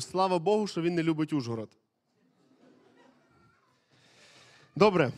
Слава 0.00 0.38
Богу, 0.38 0.66
що 0.66 0.82
він 0.82 0.94
не 0.94 1.02
любить 1.02 1.32
Ужгород. 1.32 1.68
Добре. 4.76 5.12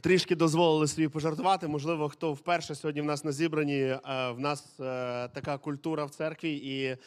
Трішки 0.00 0.36
дозволили 0.36 0.86
собі 0.86 1.08
пожартувати. 1.08 1.68
Можливо, 1.68 2.08
хто 2.08 2.32
вперше 2.32 2.74
сьогодні 2.74 3.00
в 3.00 3.04
нас 3.04 3.24
на 3.24 3.32
зібранні. 3.32 3.78
е, 3.80 4.00
В 4.30 4.40
нас 4.40 4.80
е, 4.80 5.28
така 5.28 5.58
культура 5.58 6.04
в 6.04 6.10
церкві, 6.10 6.56
і 6.56 6.84
е, 6.84 6.98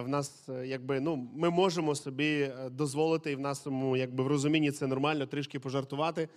в 0.00 0.08
нас, 0.08 0.48
якби, 0.64 1.00
ну, 1.00 1.28
ми 1.34 1.50
можемо 1.50 1.94
собі 1.94 2.52
дозволити, 2.70 3.32
і 3.32 3.36
в 3.36 3.40
нашому 3.40 3.96
якби, 3.96 4.24
в 4.24 4.26
розумінні 4.26 4.70
це 4.70 4.86
нормально, 4.86 5.26
трішки 5.26 5.60
пожартувати. 5.60 6.28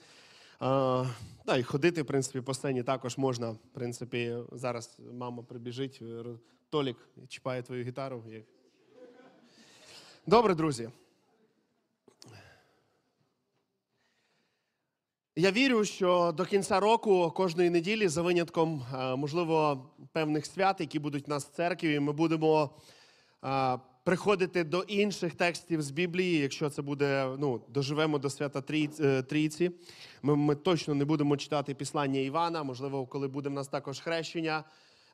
А, 0.59 1.05
да, 1.45 1.57
і 1.57 1.63
ходити, 1.63 2.01
в 2.01 2.05
принципі, 2.05 2.41
по 2.41 2.53
сцені 2.53 2.83
також 2.83 3.17
можна. 3.17 3.51
В 3.51 3.57
принципі, 3.73 4.35
зараз 4.51 4.97
мама 5.13 5.43
прибіжить, 5.43 6.01
Толік 6.69 6.97
чіпає 7.27 7.61
твою 7.61 7.83
гітару. 7.83 8.23
Добре, 10.27 10.55
друзі. 10.55 10.89
Я 15.35 15.51
вірю, 15.51 15.85
що 15.85 16.33
до 16.37 16.45
кінця 16.45 16.79
року 16.79 17.33
кожної 17.35 17.69
неділі, 17.69 18.07
за 18.07 18.21
винятком, 18.21 18.85
е, 18.93 19.15
можливо, 19.15 19.85
певних 20.11 20.45
свят, 20.45 20.79
які 20.79 20.99
будуть 20.99 21.27
у 21.27 21.29
нас 21.29 21.45
в 21.45 21.49
церкві, 21.49 21.99
ми 21.99 22.13
будемо 22.13 22.69
е, 23.45 23.79
приходити 24.03 24.63
до 24.63 24.81
інших 24.81 25.35
текстів 25.35 25.81
з 25.81 25.91
Біблії. 25.91 26.39
Якщо 26.39 26.69
це 26.69 26.81
буде, 26.81 27.35
ну, 27.39 27.61
доживемо 27.69 28.19
до 28.19 28.29
свята 28.29 28.63
е, 28.99 29.23
Трійці. 29.23 29.71
Ми, 30.21 30.35
ми 30.35 30.55
точно 30.55 30.95
не 30.95 31.05
будемо 31.05 31.37
читати 31.37 31.73
післання 31.73 32.19
Івана. 32.19 32.63
Можливо, 32.63 33.05
коли 33.05 33.27
буде 33.27 33.49
в 33.49 33.53
нас 33.53 33.67
також 33.67 33.99
хрещення. 33.99 34.63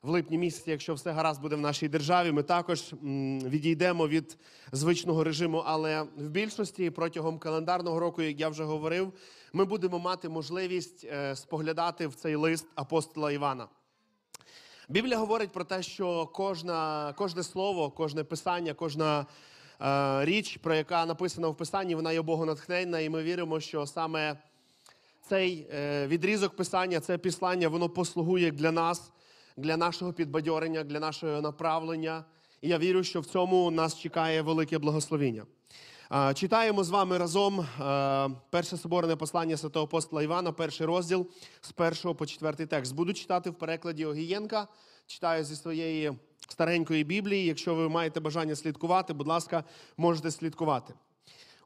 В 0.02 0.10
липні 0.10 0.38
місяці, 0.38 0.70
якщо 0.70 0.94
все 0.94 1.12
гаразд 1.12 1.40
буде 1.42 1.56
в 1.56 1.60
нашій 1.60 1.88
державі, 1.88 2.32
ми 2.32 2.42
також 2.42 2.94
відійдемо 3.44 4.08
від 4.08 4.38
звичного 4.72 5.24
режиму. 5.24 5.62
Але 5.66 6.02
в 6.02 6.28
більшості 6.28 6.90
протягом 6.90 7.38
календарного 7.38 8.00
року, 8.00 8.22
як 8.22 8.40
я 8.40 8.48
вже 8.48 8.64
говорив, 8.64 9.12
ми 9.52 9.64
будемо 9.64 9.98
мати 9.98 10.28
можливість 10.28 11.04
е, 11.04 11.36
споглядати 11.36 12.06
в 12.06 12.14
цей 12.14 12.34
лист 12.34 12.66
апостола 12.74 13.32
Івана. 13.32 13.66
Біблія 14.88 15.18
говорить 15.18 15.52
про 15.52 15.64
те, 15.64 15.82
що 15.82 16.26
кожна, 16.26 17.12
кожне 17.16 17.42
слово, 17.42 17.90
кожне 17.90 18.24
писання, 18.24 18.74
кожна 18.74 19.26
е, 19.80 20.24
річ, 20.24 20.56
про 20.56 20.74
яка 20.74 21.06
написана 21.06 21.48
в 21.48 21.56
писанні, 21.56 21.94
вона 21.94 22.12
є 22.12 22.22
богонатхненна, 22.22 23.00
і 23.00 23.08
ми 23.08 23.22
віримо, 23.22 23.60
що 23.60 23.86
саме 23.86 24.36
цей 25.28 25.66
е, 25.72 26.06
відрізок 26.06 26.56
писання, 26.56 27.00
це 27.00 27.18
післання, 27.18 27.68
воно 27.68 27.88
послугує 27.88 28.50
для 28.50 28.72
нас, 28.72 29.12
для 29.58 29.76
нашого 29.76 30.12
підбадьорення, 30.12 30.84
для 30.84 31.00
нашого 31.00 31.40
направлення. 31.40 32.24
І 32.62 32.68
я 32.68 32.78
вірю, 32.78 33.04
що 33.04 33.20
в 33.20 33.26
цьому 33.26 33.70
нас 33.70 33.98
чекає 33.98 34.42
велике 34.42 34.78
благословіння. 34.78 35.46
Читаємо 36.34 36.84
з 36.84 36.90
вами 36.90 37.18
разом 37.18 37.60
е, 37.60 37.66
перше 38.50 38.76
соборне 38.76 39.16
послання 39.16 39.56
святого 39.56 39.84
апостола 39.84 40.22
Івана, 40.22 40.52
перший 40.52 40.86
розділ 40.86 41.26
з 41.60 41.72
першого 41.72 42.14
по 42.14 42.26
четвертий 42.26 42.66
текст. 42.66 42.94
Буду 42.94 43.12
читати 43.12 43.50
в 43.50 43.54
перекладі 43.54 44.04
Огієнка, 44.04 44.68
читаю 45.06 45.44
зі 45.44 45.56
своєї 45.56 46.12
старенької 46.48 47.04
Біблії. 47.04 47.46
Якщо 47.46 47.74
ви 47.74 47.88
маєте 47.88 48.20
бажання 48.20 48.56
слідкувати, 48.56 49.12
будь 49.12 49.28
ласка, 49.28 49.64
можете 49.96 50.30
слідкувати. 50.30 50.94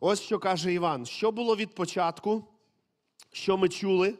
Ось 0.01 0.21
що 0.21 0.39
каже 0.39 0.73
Іван: 0.73 1.07
що 1.07 1.33
було 1.33 1.57
від 1.57 1.75
початку, 1.75 2.45
що 3.33 3.57
ми 3.57 3.69
чули, 3.69 4.15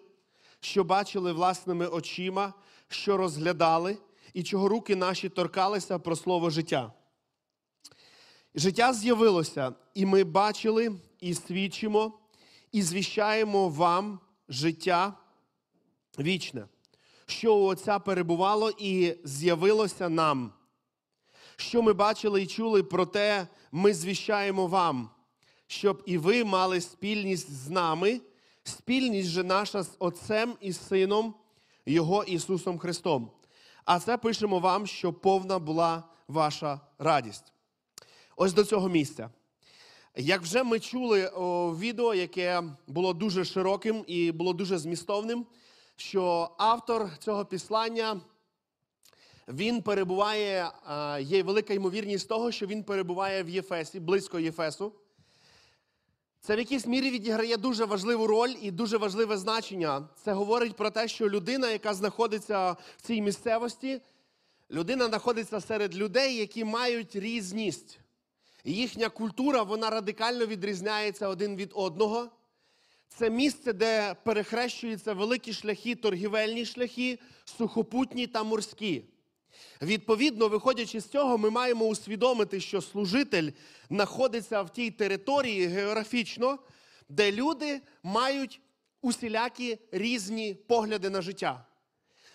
що 0.61 0.85
бачили 0.85 1.33
власними 1.33 1.87
очима, 1.87 2.55
що 2.93 3.17
розглядали, 3.17 3.99
і 4.35 4.43
чого 4.43 4.69
руки 4.69 4.97
наші 4.97 5.29
торкалися 5.29 5.99
про 5.99 6.17
слово 6.17 6.51
життя. 6.51 6.93
Життя 8.55 8.93
з'явилося, 8.93 9.73
і 9.95 10.07
ми 10.07 10.25
бачили, 10.25 10.93
і 11.21 11.35
свідчимо, 11.35 12.19
і 12.73 12.83
звіщаємо 12.83 13.69
вам 13.69 14.21
життя 14.49 15.15
вічне, 16.19 16.67
що 17.27 17.55
у 17.55 17.65
Отця 17.65 17.99
перебувало 17.99 18.71
і 18.79 19.15
з'явилося 19.25 20.09
нам. 20.09 20.53
Що 21.57 21.83
ми 21.83 21.93
бачили 21.93 22.43
і 22.43 22.47
чули, 22.47 22.83
про 22.83 23.07
те 23.07 23.47
ми 23.73 23.95
звіщаємо 23.95 24.67
вам, 24.67 25.11
щоб 25.67 26.03
і 26.07 26.19
ви 26.19 26.45
мали 26.45 26.81
спільність 26.81 27.51
з 27.51 27.71
нами, 27.71 28.21
спільність 28.65 29.29
же 29.29 29.45
наша 29.45 29.83
з 29.83 29.97
Отцем 29.99 30.57
і 30.61 30.73
Сином, 30.73 31.35
Його 31.87 32.25
Ісусом 32.25 32.79
Христом. 32.79 33.31
А 33.85 34.01
це 34.01 34.19
пишемо 34.19 34.59
вам, 34.59 34.87
щоб 34.87 35.21
повна 35.21 35.59
була 35.59 36.03
ваша 36.29 36.81
радість. 36.99 37.53
Ось 38.37 38.53
до 38.53 38.65
цього 38.65 38.89
місця. 38.89 39.31
Як 40.17 40.43
вже 40.43 40.63
ми 40.63 40.81
чули 40.81 41.29
о, 41.29 41.77
відео, 41.77 42.15
яке 42.15 42.63
було 42.87 43.13
дуже 43.13 43.45
широким 43.45 44.05
і 44.07 44.33
було 44.33 44.53
дуже 44.53 44.79
змістовним, 44.79 45.47
що 45.97 46.51
автор 46.59 47.19
цього 47.19 47.45
післання 47.45 48.21
він 49.49 49.83
перебуває, 49.83 50.71
є 51.21 51.43
велика 51.43 51.75
ймовірність 51.75 52.29
того, 52.29 52.53
що 52.53 52.67
він 52.67 52.85
перебуває 52.85 53.43
в 53.43 53.49
Єфесі, 53.49 54.01
близько 54.01 54.39
Єфесу. 54.39 54.93
Це 56.45 56.57
в 56.57 56.59
якійсь 56.59 56.87
мірі 56.87 57.11
відіграє 57.11 57.57
дуже 57.57 57.85
важливу 57.85 58.27
роль 58.27 58.55
і 58.63 58.71
дуже 58.71 58.97
важливе 58.97 59.39
значення. 59.39 60.09
Це 60.25 60.33
говорить 60.33 60.77
про 60.77 60.91
те, 60.91 61.09
що 61.09 61.29
людина, 61.29 61.71
яка 61.71 61.95
знаходиться 61.95 62.73
в 62.73 63.03
цій 63.03 63.21
місцевості, 63.23 64.01
людина 64.71 65.07
знаходиться 65.07 65.61
серед 65.61 65.97
людей, 65.97 66.37
які 66.37 66.65
мають 66.65 67.17
різність. 67.17 68.01
Їхня 68.65 69.09
культура 69.09 69.63
вона 69.63 69.91
радикально 69.91 70.47
відрізняється 70.47 71.29
один 71.29 71.57
від 71.57 71.71
одного. 71.75 72.29
Це 73.09 73.31
місце, 73.31 73.73
де 73.73 74.15
перехрещуються 74.25 75.13
великі 75.13 75.53
шляхи, 75.53 75.95
торгівельні 75.95 76.65
шляхи, 76.65 77.19
сухопутні 77.45 78.27
та 78.27 78.43
морські. 78.43 79.05
Відповідно, 79.83 80.49
виходячи 80.49 81.01
з 81.01 81.09
цього, 81.09 81.39
ми 81.39 81.51
маємо 81.51 81.85
усвідомити, 81.85 82.61
що 82.61 82.83
служитель 82.83 83.51
знаходиться 83.91 84.63
в 84.63 84.71
тій 84.71 84.91
території 84.91 85.67
географічно, 85.67 86.59
де 87.09 87.33
люди 87.33 87.81
мають 88.03 88.61
усілякі 89.03 89.79
різні 89.93 90.55
погляди 90.55 91.11
на 91.11 91.23
життя. 91.23 91.67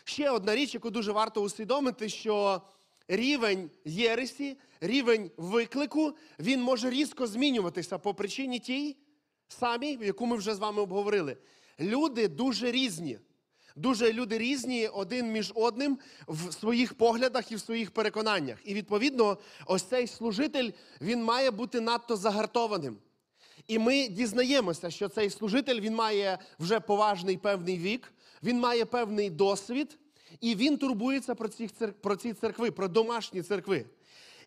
Ще 0.03 0.29
одна 0.29 0.56
річ, 0.56 0.73
яку 0.73 0.89
дуже 0.89 1.11
варто 1.11 1.41
усвідомити, 1.41 2.09
що 2.09 2.61
рівень 3.07 3.69
єресі, 3.85 4.57
рівень 4.81 5.31
виклику, 5.38 6.16
він 6.39 6.61
може 6.61 6.89
різко 6.89 7.27
змінюватися 7.27 7.97
по 7.97 8.13
причині 8.13 8.59
тій 8.59 8.97
самій, 9.47 9.97
яку 10.01 10.25
ми 10.25 10.35
вже 10.35 10.56
з 10.56 10.59
вами 10.59 10.81
обговорили. 10.81 11.38
Люди 11.79 12.27
дуже 12.27 12.72
різні. 12.72 13.19
Дуже 13.77 14.13
люди 14.13 14.38
різні 14.38 14.88
один 14.88 15.31
між 15.31 15.51
одним 15.55 15.99
в 16.27 16.53
своїх 16.53 16.93
поглядах 16.93 17.51
і 17.51 17.55
в 17.55 17.59
своїх 17.59 17.91
переконаннях. 17.91 18.57
І 18.63 18.73
відповідно, 18.73 19.38
ось 19.65 19.83
цей 19.83 20.07
служитель 20.07 20.71
він 21.01 21.23
має 21.23 21.51
бути 21.51 21.81
надто 21.81 22.15
загартованим. 22.15 22.97
І 23.67 23.79
ми 23.79 24.07
дізнаємося, 24.07 24.89
що 24.89 25.09
цей 25.09 25.29
служитель 25.29 25.81
він 25.81 25.95
має 25.95 26.38
вже 26.59 26.79
поважний 26.79 27.38
певний 27.38 27.77
вік, 27.77 28.13
він 28.43 28.59
має 28.59 28.85
певний 28.85 29.29
досвід, 29.29 29.97
і 30.41 30.55
він 30.55 30.77
турбується 30.77 31.35
про 31.35 31.47
ці, 31.47 31.69
про 32.01 32.15
ці 32.15 32.33
церкви, 32.33 32.71
про 32.71 32.88
домашні 32.88 33.41
церкви. 33.41 33.85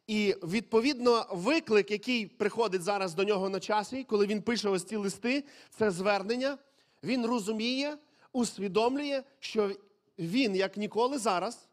І 0.06 0.34
відповідно 0.42 1.26
виклик, 1.30 1.90
який 1.90 2.26
приходить 2.26 2.82
зараз 2.82 3.14
до 3.14 3.24
нього 3.24 3.48
на 3.48 3.60
часі, 3.60 4.04
коли 4.04 4.26
він 4.26 4.42
пише 4.42 4.68
ось 4.68 4.84
ці 4.84 4.96
листи, 4.96 5.44
це 5.78 5.90
звернення, 5.90 6.58
він 7.02 7.26
розуміє, 7.26 7.96
усвідомлює, 8.32 9.22
що 9.38 9.70
він, 10.18 10.56
як 10.56 10.76
ніколи 10.76 11.18
зараз, 11.18 11.68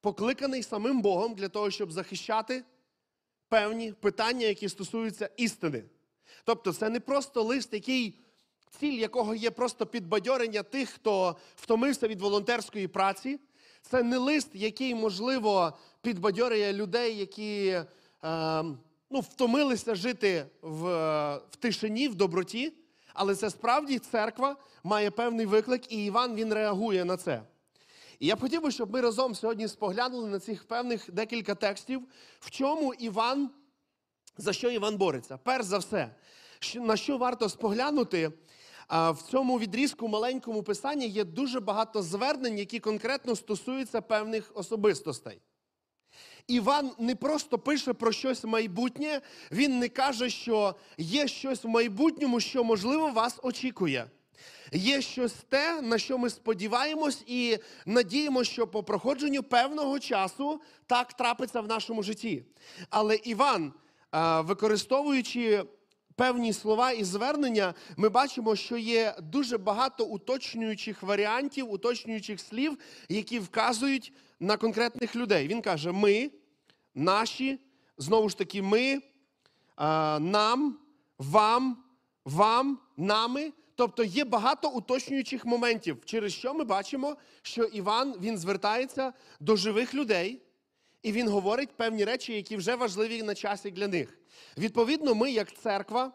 покликаний 0.00 0.62
самим 0.62 1.02
Богом 1.02 1.34
для 1.34 1.48
того, 1.48 1.70
щоб 1.70 1.92
захищати 1.92 2.64
певні 3.48 3.92
питання, 3.92 4.46
які 4.46 4.68
стосуються 4.68 5.30
істини. 5.36 5.84
Тобто, 6.44 6.72
це 6.72 6.88
не 6.88 7.00
просто 7.00 7.42
лист, 7.42 7.72
який, 7.72 8.20
ціль 8.80 8.98
якого 8.98 9.34
є 9.34 9.50
просто 9.50 9.86
підбадьорення 9.86 10.62
тих, 10.62 10.88
хто 10.88 11.36
втомився 11.56 12.08
від 12.08 12.20
волонтерської 12.20 12.88
праці. 12.88 13.40
Це 13.82 14.02
не 14.02 14.18
лист, 14.18 14.48
який, 14.54 14.94
можливо, 14.94 15.72
підбадьорює 16.02 16.72
людей, 16.72 17.16
які 17.16 17.66
е, 17.68 17.84
ну, 19.10 19.20
втомилися 19.20 19.94
жити 19.94 20.46
в, 20.62 20.82
в 21.50 21.56
тишині, 21.58 22.08
в 22.08 22.14
доброті. 22.14 22.72
Але 23.14 23.34
це 23.34 23.50
справді 23.50 23.98
церква 23.98 24.56
має 24.84 25.10
певний 25.10 25.46
виклик, 25.46 25.92
і 25.92 26.04
Іван 26.04 26.34
він 26.34 26.54
реагує 26.54 27.04
на 27.04 27.16
це. 27.16 27.42
І 28.18 28.26
я 28.26 28.36
б 28.36 28.40
хотів 28.40 28.62
би, 28.62 28.70
щоб 28.70 28.92
ми 28.92 29.00
разом 29.00 29.34
сьогодні 29.34 29.68
споглянули 29.68 30.28
на 30.28 30.38
цих 30.38 30.64
певних 30.64 31.10
декілька 31.12 31.54
текстів, 31.54 32.02
в 32.40 32.50
чому 32.50 32.94
Іван, 32.94 33.50
за 34.36 34.52
що 34.52 34.70
Іван 34.70 34.96
бореться. 34.96 35.36
Перш 35.36 35.64
за 35.64 35.78
все, 35.78 36.14
на 36.74 36.96
що 36.96 37.18
варто 37.18 37.48
споглянути, 37.48 38.32
в 38.90 39.16
цьому 39.30 39.58
відрізку 39.58 40.08
маленькому 40.08 40.62
писанні 40.62 41.06
є 41.06 41.24
дуже 41.24 41.60
багато 41.60 42.02
звернень, 42.02 42.58
які 42.58 42.80
конкретно 42.80 43.36
стосуються 43.36 44.00
певних 44.00 44.52
особистостей. 44.54 45.40
Іван 46.48 46.90
не 46.98 47.16
просто 47.16 47.58
пише 47.58 47.92
про 47.92 48.12
щось 48.12 48.44
майбутнє, 48.44 49.20
він 49.52 49.78
не 49.78 49.88
каже, 49.88 50.30
що 50.30 50.74
є 50.98 51.28
щось 51.28 51.64
в 51.64 51.68
майбутньому, 51.68 52.40
що, 52.40 52.64
можливо, 52.64 53.10
вас 53.10 53.38
очікує. 53.42 54.06
Є 54.72 55.00
щось 55.00 55.32
те, 55.48 55.80
на 55.82 55.98
що 55.98 56.18
ми 56.18 56.30
сподіваємось 56.30 57.22
і 57.26 57.58
надіємося, 57.86 58.50
що 58.50 58.66
по 58.66 58.82
проходженню 58.82 59.42
певного 59.42 59.98
часу 59.98 60.60
так 60.86 61.12
трапиться 61.12 61.60
в 61.60 61.68
нашому 61.68 62.02
житті. 62.02 62.42
Але 62.90 63.16
Іван, 63.16 63.72
використовуючи 64.38 65.64
певні 66.14 66.52
слова 66.52 66.92
і 66.92 67.04
звернення, 67.04 67.74
ми 67.96 68.08
бачимо, 68.08 68.56
що 68.56 68.76
є 68.76 69.14
дуже 69.22 69.58
багато 69.58 70.04
уточнюючих 70.04 71.02
варіантів, 71.02 71.72
уточнюючих 71.72 72.40
слів, 72.40 72.78
які 73.08 73.38
вказують 73.38 74.12
на 74.40 74.56
конкретних 74.56 75.16
людей. 75.16 75.48
Він 75.48 75.62
каже: 75.62 75.92
ми, 75.92 76.30
наші, 76.94 77.58
знову 77.98 78.28
ж 78.28 78.38
таки, 78.38 78.62
ми, 78.62 79.02
нам, 80.20 80.78
вам, 81.18 81.84
вам, 82.24 82.78
нами. 82.96 83.52
Тобто 83.74 84.04
є 84.04 84.24
багато 84.24 84.68
уточнюючих 84.68 85.46
моментів, 85.46 86.04
через 86.04 86.32
що 86.32 86.54
ми 86.54 86.64
бачимо, 86.64 87.16
що 87.42 87.64
Іван 87.64 88.14
він 88.20 88.38
звертається 88.38 89.12
до 89.40 89.56
живих 89.56 89.94
людей, 89.94 90.42
і 91.02 91.12
він 91.12 91.28
говорить 91.28 91.76
певні 91.76 92.04
речі, 92.04 92.32
які 92.32 92.56
вже 92.56 92.74
важливі 92.74 93.22
на 93.22 93.34
часі 93.34 93.70
для 93.70 93.88
них. 93.88 94.18
Відповідно, 94.58 95.14
ми, 95.14 95.30
як 95.30 95.56
церква, 95.56 96.12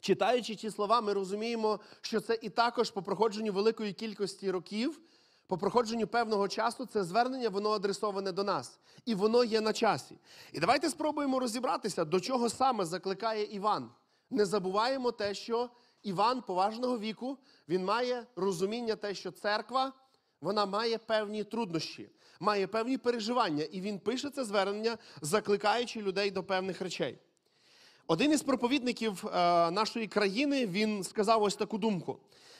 читаючи 0.00 0.54
ці 0.54 0.70
слова, 0.70 1.00
ми 1.00 1.12
розуміємо, 1.12 1.80
що 2.00 2.20
це 2.20 2.38
і 2.42 2.48
також 2.48 2.90
по 2.90 3.02
проходженню 3.02 3.52
великої 3.52 3.92
кількості 3.92 4.50
років, 4.50 5.00
по 5.48 5.58
проходженню 5.58 6.06
певного 6.06 6.48
часу, 6.48 6.86
це 6.86 7.04
звернення, 7.04 7.48
воно 7.48 7.70
адресоване 7.70 8.32
до 8.32 8.44
нас. 8.44 8.78
І 9.04 9.14
воно 9.14 9.44
є 9.44 9.60
на 9.60 9.72
часі. 9.72 10.18
І 10.52 10.60
давайте 10.60 10.90
спробуємо 10.90 11.40
розібратися, 11.40 12.04
до 12.04 12.20
чого 12.20 12.48
саме 12.48 12.84
закликає 12.84 13.44
Іван. 13.44 13.90
Не 14.30 14.44
забуваємо 14.44 15.12
те, 15.12 15.34
що 15.34 15.70
Іван 16.02 16.42
поважного 16.42 16.98
віку, 16.98 17.38
він 17.68 17.84
має 17.84 18.26
розуміння 18.36 18.96
те, 18.96 19.14
що 19.14 19.30
церква 19.30 19.92
вона 20.40 20.66
має 20.66 20.98
певні 20.98 21.44
труднощі, 21.44 22.10
має 22.40 22.66
певні 22.66 22.98
переживання, 22.98 23.64
і 23.64 23.80
він 23.80 23.98
пише 23.98 24.30
це 24.30 24.44
звернення, 24.44 24.98
закликаючи 25.20 26.02
людей 26.02 26.30
до 26.30 26.44
певних 26.44 26.80
речей. 26.80 27.18
Один 28.10 28.32
із 28.32 28.42
проповідників 28.42 29.26
е, 29.26 29.30
нашої 29.70 30.06
країни 30.06 30.66
він 30.66 31.04
сказав 31.04 31.42
ось 31.42 31.56
таку 31.56 31.78
думку. 31.78 32.18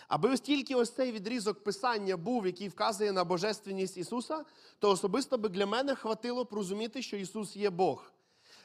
Аби 0.09 0.29
ось 0.29 0.41
тільки 0.41 0.75
ось 0.75 0.91
цей 0.91 1.13
відрізок 1.13 1.65
писання 1.65 2.17
був, 2.17 2.47
який 2.47 2.69
вказує 2.69 3.13
на 3.13 3.25
божественність 3.25 3.97
Ісуса, 3.97 4.45
то 4.79 4.91
особисто 4.91 5.39
би 5.39 5.49
для 5.49 5.67
мене 5.67 5.95
хватило 5.95 6.45
б 6.45 6.49
розуміти, 6.53 7.03
що 7.03 7.17
Ісус 7.17 7.57
є 7.57 7.71
Бог. 7.71 8.13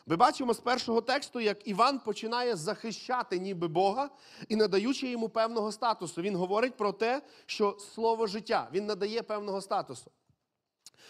Ми 0.05 0.15
бачимо 0.15 0.53
з 0.53 0.59
першого 0.59 1.01
тексту, 1.01 1.39
як 1.39 1.67
Іван 1.67 1.99
починає 1.99 2.55
захищати 2.55 3.39
ніби 3.39 3.67
Бога 3.67 4.09
і 4.49 4.55
надаючи 4.55 5.07
йому 5.09 5.29
певного 5.29 5.71
статусу. 5.71 6.21
Він 6.21 6.35
говорить 6.35 6.77
про 6.77 6.91
те, 6.91 7.21
що 7.45 7.77
слово 7.93 8.27
життя, 8.27 8.69
він 8.73 8.85
надає 8.85 9.21
певного 9.21 9.61
статусу. 9.61 10.11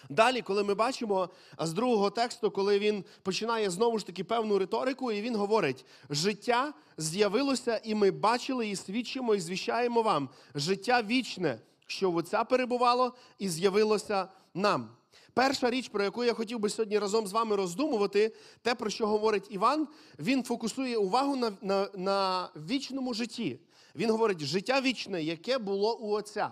Далі, 0.10 0.42
коли 0.42 0.64
ми 0.64 0.74
бачимо 0.74 1.30
з 1.60 1.74
другого 1.74 2.10
тексту, 2.10 2.52
коли 2.52 2.80
він 2.80 3.04
починає 3.22 3.70
знову 3.70 4.00
ж 4.00 4.06
таки 4.06 4.24
певну 4.24 4.58
риторику, 4.58 5.12
і 5.12 5.22
він 5.22 5.36
говорить: 5.36 5.86
життя 6.10 6.74
з'явилося, 6.98 7.82
і 7.84 7.96
ми 7.96 8.12
бачили, 8.12 8.68
і 8.68 8.76
свідчимо, 8.76 9.36
і 9.36 9.40
звіщаємо 9.40 10.02
вам 10.02 10.30
життя 10.56 11.02
вічне, 11.02 11.60
що 11.88 12.12
в 12.12 12.16
Отця 12.16 12.44
перебувало 12.44 13.14
і 13.40 13.50
з'явилося 13.50 14.28
нам. 14.54 14.90
Перша 15.34 15.70
річ, 15.70 15.90
про 15.90 16.04
яку 16.04 16.24
я 16.24 16.34
хотів 16.34 16.60
би 16.60 16.70
сьогодні 16.70 17.00
разом 17.00 17.28
з 17.28 17.32
вами 17.32 17.56
роздумувати, 17.56 18.36
те, 18.62 18.76
про 18.76 18.90
що 18.90 19.08
говорить 19.08 19.48
Іван, 19.50 19.88
він 20.20 20.44
фокусує 20.44 20.98
увагу 20.98 21.36
на, 21.36 21.52
на, 21.62 21.88
на 21.96 22.50
вічному 22.56 23.14
житті. 23.14 23.60
Він 23.96 24.12
говорить, 24.12 24.40
життя 24.40 24.82
вічне, 24.82 25.24
яке 25.24 25.58
було 25.58 25.98
у 25.98 26.12
Отця. 26.12 26.52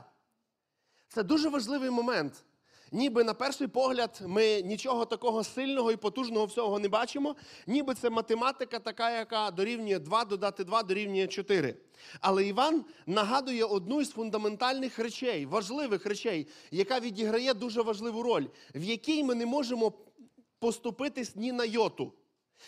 Це 1.10 1.24
дуже 1.24 1.50
важливий 1.50 1.90
момент. 1.90 2.44
Ніби 2.92 3.24
на 3.24 3.34
перший 3.34 3.68
погляд 3.68 4.22
ми 4.26 4.62
нічого 4.62 5.06
такого 5.06 5.44
сильного 5.44 5.92
і 5.92 5.98
потужного 5.98 6.46
всього 6.46 6.80
не 6.80 6.90
бачимо, 6.90 7.36
ніби 7.68 7.94
це 7.94 8.10
математика 8.10 8.80
така, 8.80 9.12
яка 9.18 9.52
дорівнює 9.52 10.00
2 10.00 10.26
додати 10.26 10.64
2 10.64 10.84
дорівнює 10.84 11.28
4. 11.28 11.76
Але 12.22 12.46
Іван 12.46 12.86
нагадує 13.06 13.64
одну 13.64 14.02
із 14.02 14.10
фундаментальних 14.10 15.00
речей, 15.00 15.46
важливих 15.46 16.06
речей, 16.06 16.48
яка 16.72 17.00
відіграє 17.00 17.54
дуже 17.54 17.82
важливу 17.82 18.24
роль, 18.24 18.46
в 18.76 18.84
якій 18.84 19.24
ми 19.24 19.36
не 19.36 19.46
можемо 19.46 19.94
поступитись 20.60 21.36
ні 21.36 21.52
на 21.52 21.66
йоту, 21.66 22.14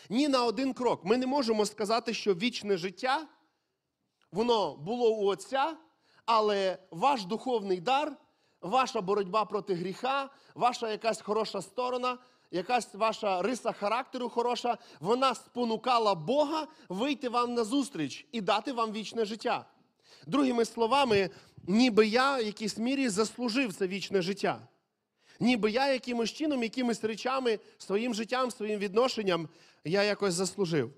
ні 0.09 0.27
на 0.27 0.45
один 0.45 0.73
крок. 0.73 1.05
Ми 1.05 1.17
не 1.17 1.27
можемо 1.27 1.65
сказати, 1.65 2.13
що 2.13 2.33
вічне 2.33 2.77
життя 2.77 3.27
воно 4.31 4.75
було 4.75 5.11
у 5.11 5.25
Отця, 5.25 5.77
але 6.25 6.77
ваш 6.91 7.25
духовний 7.25 7.79
дар, 7.79 8.17
ваша 8.63 9.01
боротьба 9.01 9.45
проти 9.45 9.73
гріха, 9.73 10.29
ваша 10.55 10.91
якась 10.91 11.21
хороша 11.21 11.61
сторона, 11.61 12.17
якась 12.51 12.93
ваша 12.93 13.41
риса 13.41 13.71
характеру 13.71 14.29
хороша, 14.29 14.77
вона 14.99 15.35
спонукала 15.35 16.15
Бога 16.15 16.67
вийти 16.89 17.29
вам 17.29 17.53
на 17.53 17.63
зустріч 17.63 18.27
і 18.31 18.41
дати 18.41 18.71
вам 18.71 18.91
вічне 18.91 19.25
життя. 19.25 19.65
Другими 20.27 20.65
словами, 20.65 21.29
ніби 21.67 22.07
я 22.07 22.37
в 22.37 22.45
якійсь 22.45 22.77
мірі 22.77 23.09
заслужив 23.09 23.73
це 23.73 23.87
вічне 23.87 24.21
життя. 24.21 24.59
Ніби 25.39 25.71
я 25.71 25.93
якимось 25.93 26.31
чином, 26.31 26.63
якимись 26.63 27.03
речами, 27.03 27.59
своїм 27.77 28.13
життям, 28.13 28.51
своїм 28.51 28.79
відношенням 28.79 29.49
я 29.83 30.03
якось 30.03 30.33
заслужив. 30.33 30.93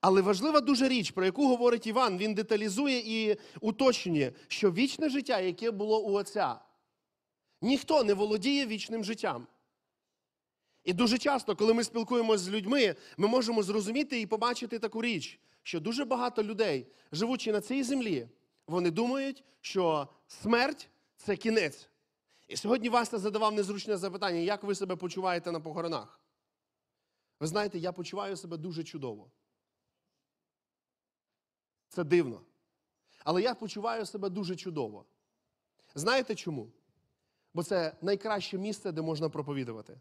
Але 0.00 0.20
важлива 0.20 0.60
дуже 0.60 0.88
річ, 0.88 1.10
про 1.10 1.24
яку 1.24 1.48
говорить 1.48 1.86
Іван, 1.86 2.18
він 2.18 2.34
деталізує 2.34 2.98
і 2.98 3.36
уточнює, 3.60 4.32
що 4.48 4.72
вічне 4.72 5.08
життя, 5.08 5.40
яке 5.40 5.70
було 5.70 6.02
у 6.02 6.12
Отця, 6.12 6.60
ніхто 7.62 8.04
не 8.04 8.14
володіє 8.14 8.66
вічним 8.66 9.04
життям. 9.04 9.46
І 10.84 10.92
дуже 10.92 11.18
часто, 11.18 11.56
коли 11.56 11.74
ми 11.74 11.84
спілкуємося 11.84 12.44
з 12.44 12.50
людьми, 12.50 12.96
ми 13.16 13.28
можемо 13.28 13.62
зрозуміти 13.62 14.20
і 14.20 14.26
побачити 14.26 14.78
таку 14.78 15.02
річ, 15.02 15.40
що 15.62 15.80
дуже 15.80 16.04
багато 16.04 16.42
людей, 16.42 16.86
живучи 17.12 17.52
на 17.52 17.60
цій 17.60 17.82
землі, 17.82 18.28
вони 18.66 18.90
думають, 18.90 19.44
що 19.60 20.08
смерть 20.28 20.88
це 21.16 21.36
кінець. 21.36 21.88
І 22.48 22.56
сьогодні 22.56 22.88
Вася 22.88 23.18
задавав 23.18 23.54
незручне 23.54 23.96
запитання, 23.96 24.38
як 24.38 24.62
ви 24.62 24.74
себе 24.74 24.96
почуваєте 24.96 25.52
на 25.52 25.60
похоронах? 25.60 26.20
Ви 27.40 27.46
знаєте, 27.46 27.78
я 27.78 27.92
почуваю 27.92 28.36
себе 28.36 28.56
дуже 28.56 28.84
чудово. 28.84 29.30
Це 31.88 32.04
дивно. 32.04 32.40
Але 33.24 33.42
я 33.42 33.54
почуваю 33.54 34.06
себе 34.06 34.28
дуже 34.28 34.56
чудово. 34.56 35.04
Знаєте 35.94 36.34
чому? 36.34 36.72
Бо 37.54 37.62
це 37.62 37.96
найкраще 38.02 38.58
місце, 38.58 38.92
де 38.92 39.02
можна 39.02 39.28
проповідувати. 39.28 40.00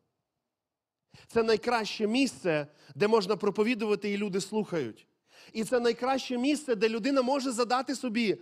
Це 1.27 1.43
найкраще 1.43 2.07
місце, 2.07 2.67
де 2.95 3.07
можна 3.07 3.37
проповідувати 3.37 4.09
і 4.09 4.17
люди 4.17 4.41
слухають. 4.41 5.07
І 5.53 5.63
це 5.63 5.79
найкраще 5.79 6.37
місце, 6.37 6.75
де 6.75 6.89
людина 6.89 7.21
може 7.21 7.51
задати 7.51 7.95
собі 7.95 8.37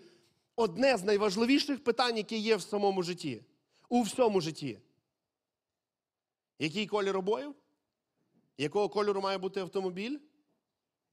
одне 0.56 0.98
з 0.98 1.04
найважливіших 1.04 1.84
питань, 1.84 2.18
яке 2.18 2.38
є 2.38 2.56
в 2.56 2.62
самому 2.62 3.04
житті, 3.04 3.44
у 3.89 4.01
всьому 4.01 4.42
житті. 4.42 4.80
Який 6.60 6.88
колір 6.88 7.18
обоїв? 7.18 7.56
Якого 8.58 8.89
кольору 8.89 9.22
має 9.22 9.38
бути 9.38 9.60
автомобіль? 9.60 10.20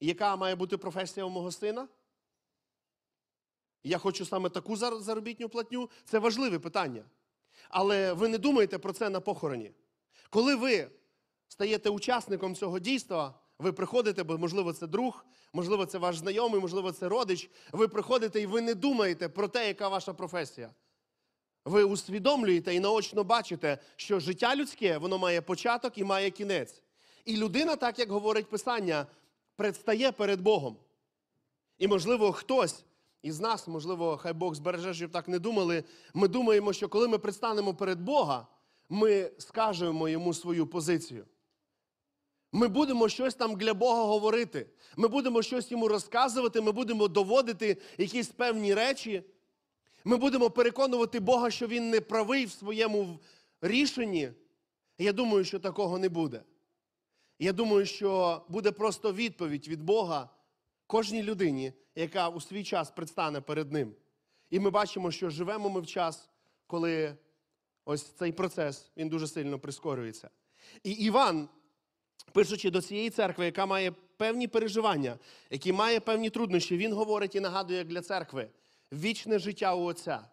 Яка 0.01 0.37
має 0.37 0.55
бути 0.55 0.77
професія 0.77 1.27
у 1.27 1.31
мого 1.31 1.53
сина? 1.53 1.89
Я 3.85 3.99
хочу 3.99 4.27
саме 4.27 4.49
таку 4.49 4.77
заробітню 4.77 5.49
платню. 5.49 5.91
Це 6.05 6.19
важливе 6.19 6.59
питання. 6.59 7.05
Але 7.69 8.13
ви 8.13 8.29
не 8.29 8.39
думаєте 8.39 8.79
про 8.79 8.93
це 8.93 9.11
на 9.11 9.21
похороні. 9.21 9.73
Коли 10.31 10.55
ви 10.55 10.91
стаєте 11.49 11.91
учасником 11.91 12.55
цього 12.55 12.79
дійства, 12.79 13.35
ви 13.59 13.73
приходите, 13.73 14.23
бо, 14.23 14.39
можливо, 14.39 14.73
це 14.73 14.87
друг, 14.87 15.25
можливо, 15.53 15.87
це 15.87 15.99
ваш 15.99 16.19
знайомий, 16.19 16.61
можливо, 16.61 16.93
це 16.93 17.09
родич. 17.09 17.51
Ви 17.73 17.89
приходите 17.89 18.41
і 18.41 18.47
ви 18.47 18.61
не 18.61 18.75
думаєте 18.75 19.29
про 19.29 19.49
те, 19.49 19.69
яка 19.69 19.89
ваша 19.89 20.13
професія. 20.13 20.71
Ви 21.65 21.85
усвідомлюєте 21.85 22.75
і 22.75 22.81
наочно 22.81 23.25
бачите, 23.25 23.79
що 23.97 24.21
життя 24.21 24.57
людське 24.57 24.99
воно 24.99 25.19
має 25.19 25.43
початок 25.43 25.99
і 25.99 26.05
має 26.05 26.31
кінець. 26.31 26.83
І 27.25 27.37
людина, 27.37 27.77
так 27.77 27.99
як 27.99 28.11
говорить 28.11 28.49
Писання, 28.49 29.07
предстає 29.57 30.13
перед 30.13 30.41
Богом. 30.41 30.77
І, 31.79 31.89
можливо, 31.89 32.33
хтось 32.33 32.85
із 33.27 33.41
нас, 33.41 33.69
можливо, 33.69 34.17
хай 34.17 34.33
Бог 34.33 34.55
збереже, 34.55 34.95
щоб 34.95 35.11
так 35.11 35.29
не 35.29 35.39
думали. 35.39 35.85
Ми 36.15 36.29
думаємо, 36.29 36.73
що 36.73 36.89
коли 36.89 37.09
ми 37.09 37.19
предстанемо 37.19 37.75
перед 37.75 38.01
Бога, 38.01 38.47
ми 38.89 39.31
скажемо 39.39 40.09
йому 40.09 40.35
свою 40.35 40.67
позицію. 40.67 41.25
Ми 42.53 42.69
будемо 42.69 43.09
щось 43.09 43.35
там 43.35 43.57
для 43.57 43.75
Бога 43.75 44.03
говорити. 44.05 44.67
Ми 44.97 45.09
будемо 45.09 45.43
щось 45.43 45.71
йому 45.71 45.89
розказувати, 45.89 46.61
ми 46.61 46.73
будемо 46.73 47.09
доводити 47.09 47.77
якісь 47.99 48.29
певні 48.29 48.75
речі. 48.75 49.23
Ми 50.05 50.17
будемо 50.17 50.51
переконувати 50.51 51.21
Бога, 51.21 51.51
що 51.51 51.67
Він 51.67 51.91
не 51.91 52.01
правий 52.01 52.45
в 52.45 52.51
своєму 52.51 53.19
рішенні. 53.61 54.31
Я 54.99 55.13
думаю, 55.13 55.45
що 55.45 55.59
такого 55.59 55.99
не 55.99 56.09
буде. 56.09 56.43
Я 57.39 57.53
думаю, 57.53 57.87
що 57.87 58.43
буде 58.49 58.73
просто 58.73 59.13
відповідь 59.13 59.69
від 59.69 59.83
Бога 59.83 60.31
кожній 60.87 61.23
людині, 61.23 61.73
яка 61.95 62.29
у 62.29 62.41
свій 62.41 62.65
час 62.65 62.91
предстане 62.91 63.41
перед 63.41 63.73
Ним. 63.73 63.95
І 64.51 64.61
ми 64.61 64.71
бачимо, 64.71 65.11
що 65.11 65.31
живемо 65.31 65.69
ми 65.69 65.81
в 65.81 65.87
час, 65.87 66.29
коли 66.67 67.17
ось 67.85 68.03
цей 68.03 68.33
процес 68.33 68.91
він 68.97 69.09
дуже 69.09 69.29
сильно 69.29 69.59
прискорюється. 69.59 70.31
І 70.83 70.91
Іван, 70.91 71.49
пишучи 72.33 72.71
до 72.71 72.83
цієї 72.83 73.11
церкви, 73.11 73.45
яка 73.45 73.67
має 73.67 73.93
певні 74.17 74.49
переживання, 74.49 75.19
які 75.51 75.73
має 75.73 76.01
певні 76.01 76.31
труднощі, 76.31 76.77
він 76.77 76.93
говорить 76.93 77.35
і 77.35 77.41
нагадує 77.41 77.85
для 77.85 78.03
церкви 78.03 78.49
вічне 78.93 79.39
життя 79.39 79.75
у 79.75 79.85
Отця. 79.85 80.29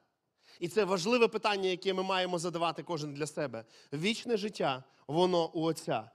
І 0.60 0.68
це 0.68 0.84
важливе 0.84 1.28
питання, 1.28 1.70
яке 1.70 1.94
ми 1.94 2.04
маємо 2.04 2.40
задавати 2.40 2.84
кожен 2.84 3.14
для 3.14 3.28
себе. 3.28 3.66
Вічне 3.94 4.38
життя, 4.38 4.84
воно 5.08 5.52
у 5.54 5.64
Отця. 5.64 6.10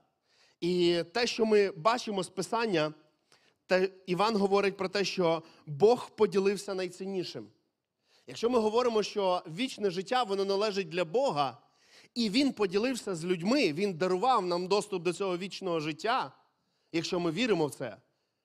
І 0.61 1.02
те, 1.14 1.26
що 1.26 1.47
ми 1.47 1.71
бачимо 1.71 2.23
з 2.23 2.28
Писання, 2.28 2.92
те, 3.68 3.90
Іван 4.06 4.37
говорить 4.37 4.76
про 4.76 4.88
те, 4.88 5.04
що 5.04 5.42
Бог 5.66 6.10
поділився 6.10 6.75
найціннішим. 6.75 7.48
Якщо 8.26 8.50
ми 8.50 8.58
говоримо, 8.58 9.02
що 9.02 9.42
вічне 9.46 9.90
життя 9.90 10.22
воно 10.22 10.44
належить 10.44 10.88
для 10.88 11.04
Бога, 11.04 11.58
і 12.14 12.30
Він 12.30 12.52
поділився 12.52 13.14
з 13.14 13.25
людьми, 13.25 13.72
Він 13.72 13.94
дарував 13.94 14.46
нам 14.46 14.68
доступ 14.68 15.02
до 15.02 15.12
цього 15.12 15.38
вічного 15.38 15.80
життя, 15.80 16.32
якщо 16.92 17.20
ми 17.20 17.30
віримо 17.30 17.66
в 17.66 17.75
це. 17.75 17.96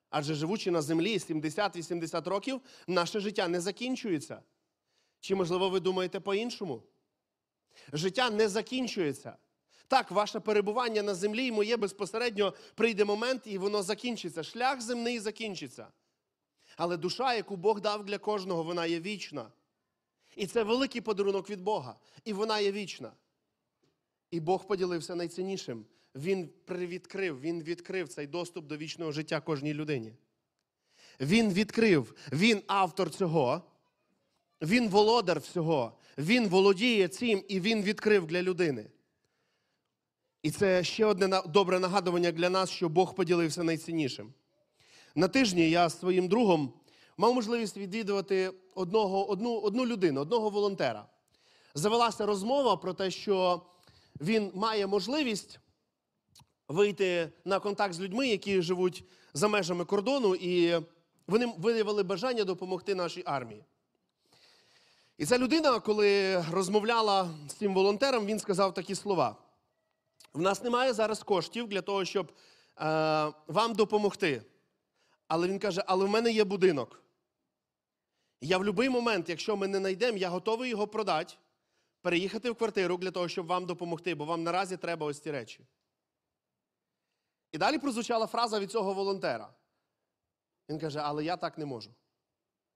Адже 0.10 0.34
живучи 0.34 0.72
на 0.72 0.82
землі 0.82 1.18
70-80 1.18 2.30
років, 2.30 2.62
наше 2.88 3.20
життя 3.20 3.48
не 3.48 3.62
закінчується. 3.62 4.42
Чи, 5.20 5.36
можливо, 5.36 5.70
ви 5.70 5.80
думаєте 5.80 6.20
по-іншому? 6.20 6.84
Життя 7.94 8.30
не 8.30 8.50
закінчується. 8.50 9.38
Так, 9.88 10.12
ваше 10.12 10.40
перебування 10.40 11.04
на 11.04 11.16
землі 11.16 11.46
і 11.48 11.52
моє 11.52 11.78
безпосередньо 11.78 12.54
прийде 12.76 13.06
момент, 13.06 13.42
і 13.46 13.58
воно 13.58 13.84
закінчиться. 13.84 14.44
Шлях 14.44 14.82
земний 14.82 15.20
закінчиться. 15.20 15.88
Але 16.78 16.98
душа, 16.98 17.34
яку 17.34 17.56
Бог 17.56 17.82
дав 17.82 18.06
для 18.06 18.18
кожного, 18.18 18.64
вона 18.64 18.86
є 18.86 19.00
вічна. 19.00 19.52
І 20.36 20.48
це 20.48 20.64
великий 20.64 21.02
подарунок 21.02 21.50
від 21.50 21.62
Бога. 21.62 21.96
І 22.26 22.34
вона 22.34 22.60
є 22.60 22.72
вічна. 22.72 23.12
І 24.32 24.40
Бог 24.40 24.68
поділився 24.68 25.16
найціннішим. 25.16 25.86
Він 26.16 26.50
привідкрив, 26.66 27.42
Він 27.42 27.64
відкрив 27.64 28.10
цей 28.10 28.28
доступ 28.28 28.66
до 28.66 28.78
вічного 28.78 29.12
життя 29.12 29.42
кожній 29.42 29.74
людині. 29.74 30.14
Він 31.20 31.54
відкрив, 31.54 32.16
він 32.32 32.62
автор 32.68 33.10
цього, 33.10 33.62
він 34.62 34.90
володар 34.90 35.40
всього, 35.40 35.98
він 36.18 36.48
володіє 36.48 37.08
цим 37.08 37.44
і 37.48 37.60
він 37.60 37.82
відкрив 37.82 38.28
для 38.28 38.42
людини. 38.42 38.90
І 40.44 40.52
це 40.52 40.84
ще 40.84 41.06
одне 41.06 41.42
добре 41.46 41.80
нагадування 41.80 42.32
для 42.32 42.50
нас, 42.50 42.70
що 42.70 42.90
Бог 42.90 43.16
поділився 43.16 43.64
найціннішим. 43.64 44.34
На 45.16 45.28
тижні 45.28 45.70
я 45.70 45.90
з 45.90 46.00
своїм 46.00 46.28
другом 46.28 46.74
мав 47.18 47.34
можливість 47.34 47.78
відвідувати 47.78 48.52
одного, 48.76 49.30
одну, 49.30 49.60
одну 49.60 49.86
людину, 49.86 50.22
одного 50.22 50.50
волонтера. 50.50 51.06
Завелася 51.76 52.26
розмова 52.26 52.78
про 52.78 52.94
те, 52.94 53.12
що 53.12 53.62
він 54.22 54.52
має 54.54 54.88
можливість 54.88 55.60
вийти 56.68 57.30
на 57.46 57.60
контакт 57.60 57.94
з 57.94 58.02
людьми, 58.02 58.28
які 58.28 58.62
живуть 58.62 59.04
за 59.34 59.48
межами 59.48 59.86
кордону, 59.86 60.36
і 60.36 60.82
вони 61.28 61.54
виявили 61.58 62.04
бажання 62.04 62.44
допомогти 62.44 62.96
нашій 62.96 63.24
армії. 63.26 63.64
І 65.18 65.26
ця 65.26 65.38
людина, 65.38 65.80
коли 65.80 66.42
розмовляла 66.52 67.30
з 67.50 67.54
цим 67.54 67.74
волонтером, 67.74 68.26
він 68.26 68.40
сказав 68.40 68.74
такі 68.74 68.96
слова: 68.96 69.36
в 70.34 70.42
нас 70.42 70.64
немає 70.64 70.94
зараз 70.94 71.24
коштів 71.24 71.68
для 71.68 71.82
того, 71.82 72.06
щоб 72.06 72.32
е, 72.32 72.34
вам 73.48 73.74
допомогти. 73.74 74.44
Але 75.28 75.48
він 75.48 75.60
каже: 75.60 75.84
але 75.88 76.06
в 76.06 76.10
мене 76.10 76.32
є 76.32 76.44
будинок. 76.44 77.04
Я 78.42 78.58
в 78.58 78.62
будь-який 78.62 78.90
момент, 78.90 79.30
якщо 79.30 79.56
ми 79.58 79.68
не 79.68 79.78
знайдемо, 79.78 80.18
я 80.18 80.30
готовий 80.30 80.70
його 80.70 80.88
продати, 80.88 81.34
переїхати 82.02 82.52
в 82.52 82.56
квартиру 82.56 82.98
для 82.98 83.12
того, 83.12 83.28
щоб 83.28 83.46
вам 83.46 83.66
допомогти, 83.66 84.16
бо 84.16 84.26
вам 84.26 84.44
наразі 84.44 84.78
треба 84.78 85.06
ось 85.06 85.20
ці 85.20 85.32
речі. 85.32 85.66
І 87.52 87.58
далі 87.58 87.80
прозвучала 87.80 88.28
фраза 88.28 88.60
від 88.60 88.72
цього 88.72 88.94
волонтера. 88.94 89.54
Він 90.70 90.80
каже: 90.80 91.00
але 91.00 91.24
я 91.24 91.38
так 91.38 91.58
не 91.58 91.66
можу. 91.66 91.92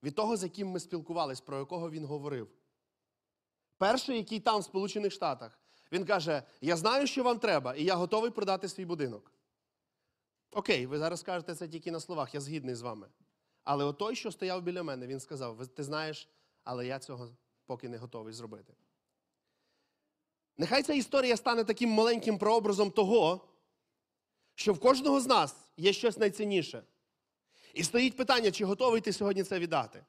Від 0.04 0.16
того, 0.16 0.38
з 0.38 0.44
яким 0.44 0.68
ми 0.68 0.80
спілкувались, 0.80 1.42
про 1.42 1.60
якого 1.60 1.90
він 1.90 2.06
говорив. 2.06 2.50
Перший, 3.78 4.18
який 4.18 4.40
там, 4.40 4.60
в 4.60 4.64
Сполучених 4.64 5.14
Штатах, 5.14 5.60
він 5.92 6.06
каже: 6.06 6.44
Я 6.62 6.78
знаю, 6.78 7.08
що 7.08 7.24
вам 7.24 7.40
треба, 7.40 7.76
і 7.76 7.84
я 7.84 7.96
готовий 7.96 8.32
продати 8.32 8.70
свій 8.70 8.86
будинок. 8.86 9.32
Окей, 10.52 10.86
ви 10.86 10.98
зараз 11.00 11.20
скажете 11.20 11.56
це 11.56 11.68
тільки 11.68 11.92
на 11.92 12.00
словах, 12.00 12.34
я 12.34 12.42
згідний 12.42 12.76
з 12.76 12.82
вами. 12.82 13.08
Але 13.64 13.84
от 13.84 13.98
той, 13.98 14.16
що 14.16 14.32
стояв 14.32 14.62
біля 14.62 14.84
мене, 14.84 15.08
він 15.08 15.20
сказав: 15.20 15.68
ти 15.68 15.84
знаєш, 15.84 16.30
але 16.64 16.88
я 16.88 17.00
цього 17.00 17.30
поки 17.66 17.90
не 17.90 17.98
готовий 17.98 18.34
зробити. 18.34 18.74
Нехай 20.58 20.84
ця 20.84 20.94
історія 20.94 21.38
стане 21.38 21.64
таким 21.64 21.90
маленьким 21.90 22.38
прообразом 22.38 22.92
того, 22.92 23.48
що 24.56 24.74
в 24.74 24.80
кожного 24.80 25.22
з 25.22 25.28
нас 25.28 25.56
є 25.78 25.94
щось 25.94 26.18
найцінніше. 26.18 26.84
І 27.74 27.84
стоїть 27.84 28.18
питання, 28.18 28.52
чи 28.52 28.66
готовий 28.66 29.02
ти 29.02 29.14
сьогодні 29.14 29.44
це 29.44 29.60
віддати. 29.60 30.06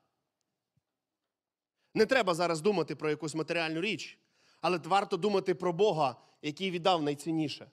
Не 1.94 2.06
треба 2.06 2.34
зараз 2.34 2.60
думати 2.60 2.96
про 2.96 3.10
якусь 3.10 3.34
матеріальну 3.34 3.80
річ, 3.80 4.18
але 4.60 4.78
варто 4.78 5.16
думати 5.16 5.54
про 5.54 5.72
Бога, 5.72 6.16
який 6.42 6.70
віддав 6.70 7.02
найцінніше. 7.02 7.70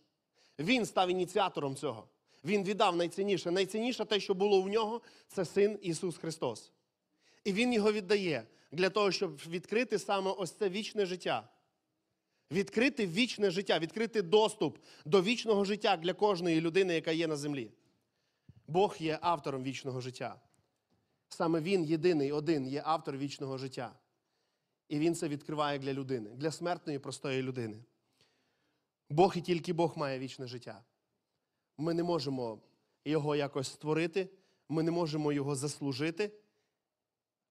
Він 0.59 0.85
став 0.85 1.09
ініціатором 1.09 1.75
цього. 1.75 2.07
Він 2.45 2.63
віддав 2.63 2.95
найцінніше. 2.95 3.51
Найцінніше 3.51 4.05
те, 4.05 4.19
що 4.19 4.33
було 4.33 4.61
в 4.61 4.67
нього, 4.67 5.01
це 5.27 5.45
син 5.45 5.79
Ісус 5.81 6.17
Христос. 6.17 6.71
І 7.43 7.53
Він 7.53 7.73
його 7.73 7.91
віддає 7.91 8.43
для 8.71 8.89
того, 8.89 9.11
щоб 9.11 9.37
відкрити 9.47 9.99
саме 9.99 10.31
ось 10.31 10.51
це 10.51 10.69
вічне 10.69 11.05
життя. 11.05 11.49
Відкрити 12.51 13.07
вічне 13.07 13.51
життя, 13.51 13.79
відкрити 13.79 14.21
доступ 14.21 14.77
до 15.05 15.21
вічного 15.21 15.65
життя 15.65 15.97
для 15.97 16.13
кожної 16.13 16.61
людини, 16.61 16.93
яка 16.93 17.11
є 17.11 17.27
на 17.27 17.35
землі. 17.35 17.71
Бог 18.67 18.95
є 18.99 19.19
автором 19.21 19.63
вічного 19.63 20.01
життя. 20.01 20.41
Саме 21.29 21.61
Він, 21.61 21.83
єдиний 21.83 22.31
один, 22.31 22.67
є 22.67 22.81
автор 22.85 23.17
вічного 23.17 23.57
життя. 23.57 23.93
І 24.89 24.99
Він 24.99 25.15
це 25.15 25.27
відкриває 25.27 25.79
для 25.79 25.93
людини, 25.93 26.29
для 26.29 26.51
смертної 26.51 26.99
простої 26.99 27.41
людини. 27.41 27.83
Бог 29.09 29.37
і 29.37 29.41
тільки 29.41 29.73
Бог 29.73 29.97
має 29.97 30.19
вічне 30.19 30.47
життя. 30.47 30.83
Ми 31.77 31.93
не 31.93 32.03
можемо 32.03 32.61
його 33.05 33.35
якось 33.35 33.71
створити, 33.71 34.29
ми 34.69 34.83
не 34.83 34.91
можемо 34.91 35.31
його 35.33 35.55
заслужити. 35.55 36.31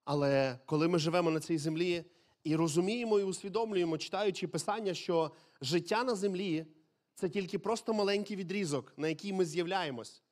Але 0.04 0.58
коли 0.66 0.88
ми 0.88 0.98
живемо 0.98 1.30
на 1.30 1.40
цій 1.40 1.58
землі 1.58 2.04
і 2.44 2.56
розуміємо 2.56 3.20
і 3.20 3.22
усвідомлюємо, 3.22 3.98
читаючи 3.98 4.48
Писання, 4.48 4.94
що 4.94 5.30
життя 5.60 6.04
на 6.04 6.14
землі 6.14 6.66
це 7.14 7.28
тільки 7.28 7.58
просто 7.58 7.94
маленький 7.94 8.36
відрізок, 8.36 8.92
на 8.96 9.08
який 9.08 9.32
ми 9.32 9.44
з'являємось, 9.44 10.22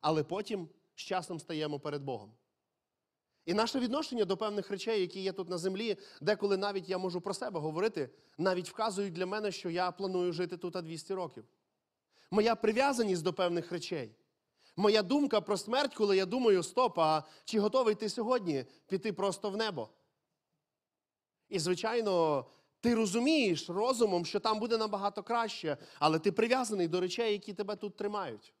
але 0.00 0.24
потім 0.24 0.68
з 0.94 1.00
часом 1.00 1.40
стаємо 1.40 1.80
перед 1.80 2.02
Богом. 2.02 2.32
І 3.46 3.54
наше 3.54 3.78
відношення 3.78 4.24
до 4.24 4.36
певних 4.36 4.70
речей, 4.70 5.00
які 5.00 5.20
є 5.20 5.32
тут 5.32 5.48
на 5.48 5.58
землі, 5.58 5.96
деколи 6.20 6.56
навіть 6.56 6.88
я 6.88 6.98
можу 6.98 7.20
про 7.20 7.34
себе 7.34 7.60
говорити, 7.60 8.10
навіть 8.38 8.68
вказують 8.68 9.12
для 9.12 9.26
мене, 9.26 9.52
що 9.52 9.70
я 9.70 9.90
планую 9.90 10.32
жити 10.32 10.56
тут 10.56 10.74
200 10.74 11.14
років. 11.14 11.44
Моя 12.30 12.54
прив'язаність 12.54 13.22
до 13.22 13.32
певних 13.32 13.72
речей. 13.72 14.14
Моя 14.76 15.02
думка 15.02 15.40
про 15.40 15.56
смерть, 15.56 15.94
коли 15.94 16.16
я 16.16 16.26
думаю, 16.26 16.62
стоп, 16.62 16.98
а 16.98 17.22
чи 17.44 17.60
готовий 17.60 17.94
ти 17.94 18.08
сьогодні 18.08 18.64
піти 18.86 19.12
просто 19.12 19.50
в 19.50 19.56
небо? 19.56 19.88
І, 21.48 21.58
звичайно, 21.58 22.46
ти 22.80 22.94
розумієш 22.94 23.70
розумом, 23.70 24.26
що 24.26 24.40
там 24.40 24.58
буде 24.58 24.78
набагато 24.78 25.22
краще, 25.22 25.76
але 25.98 26.18
ти 26.18 26.32
прив'язаний 26.32 26.88
до 26.88 27.00
речей, 27.00 27.32
які 27.32 27.54
тебе 27.54 27.76
тут 27.76 27.96
тримають. 27.96 28.54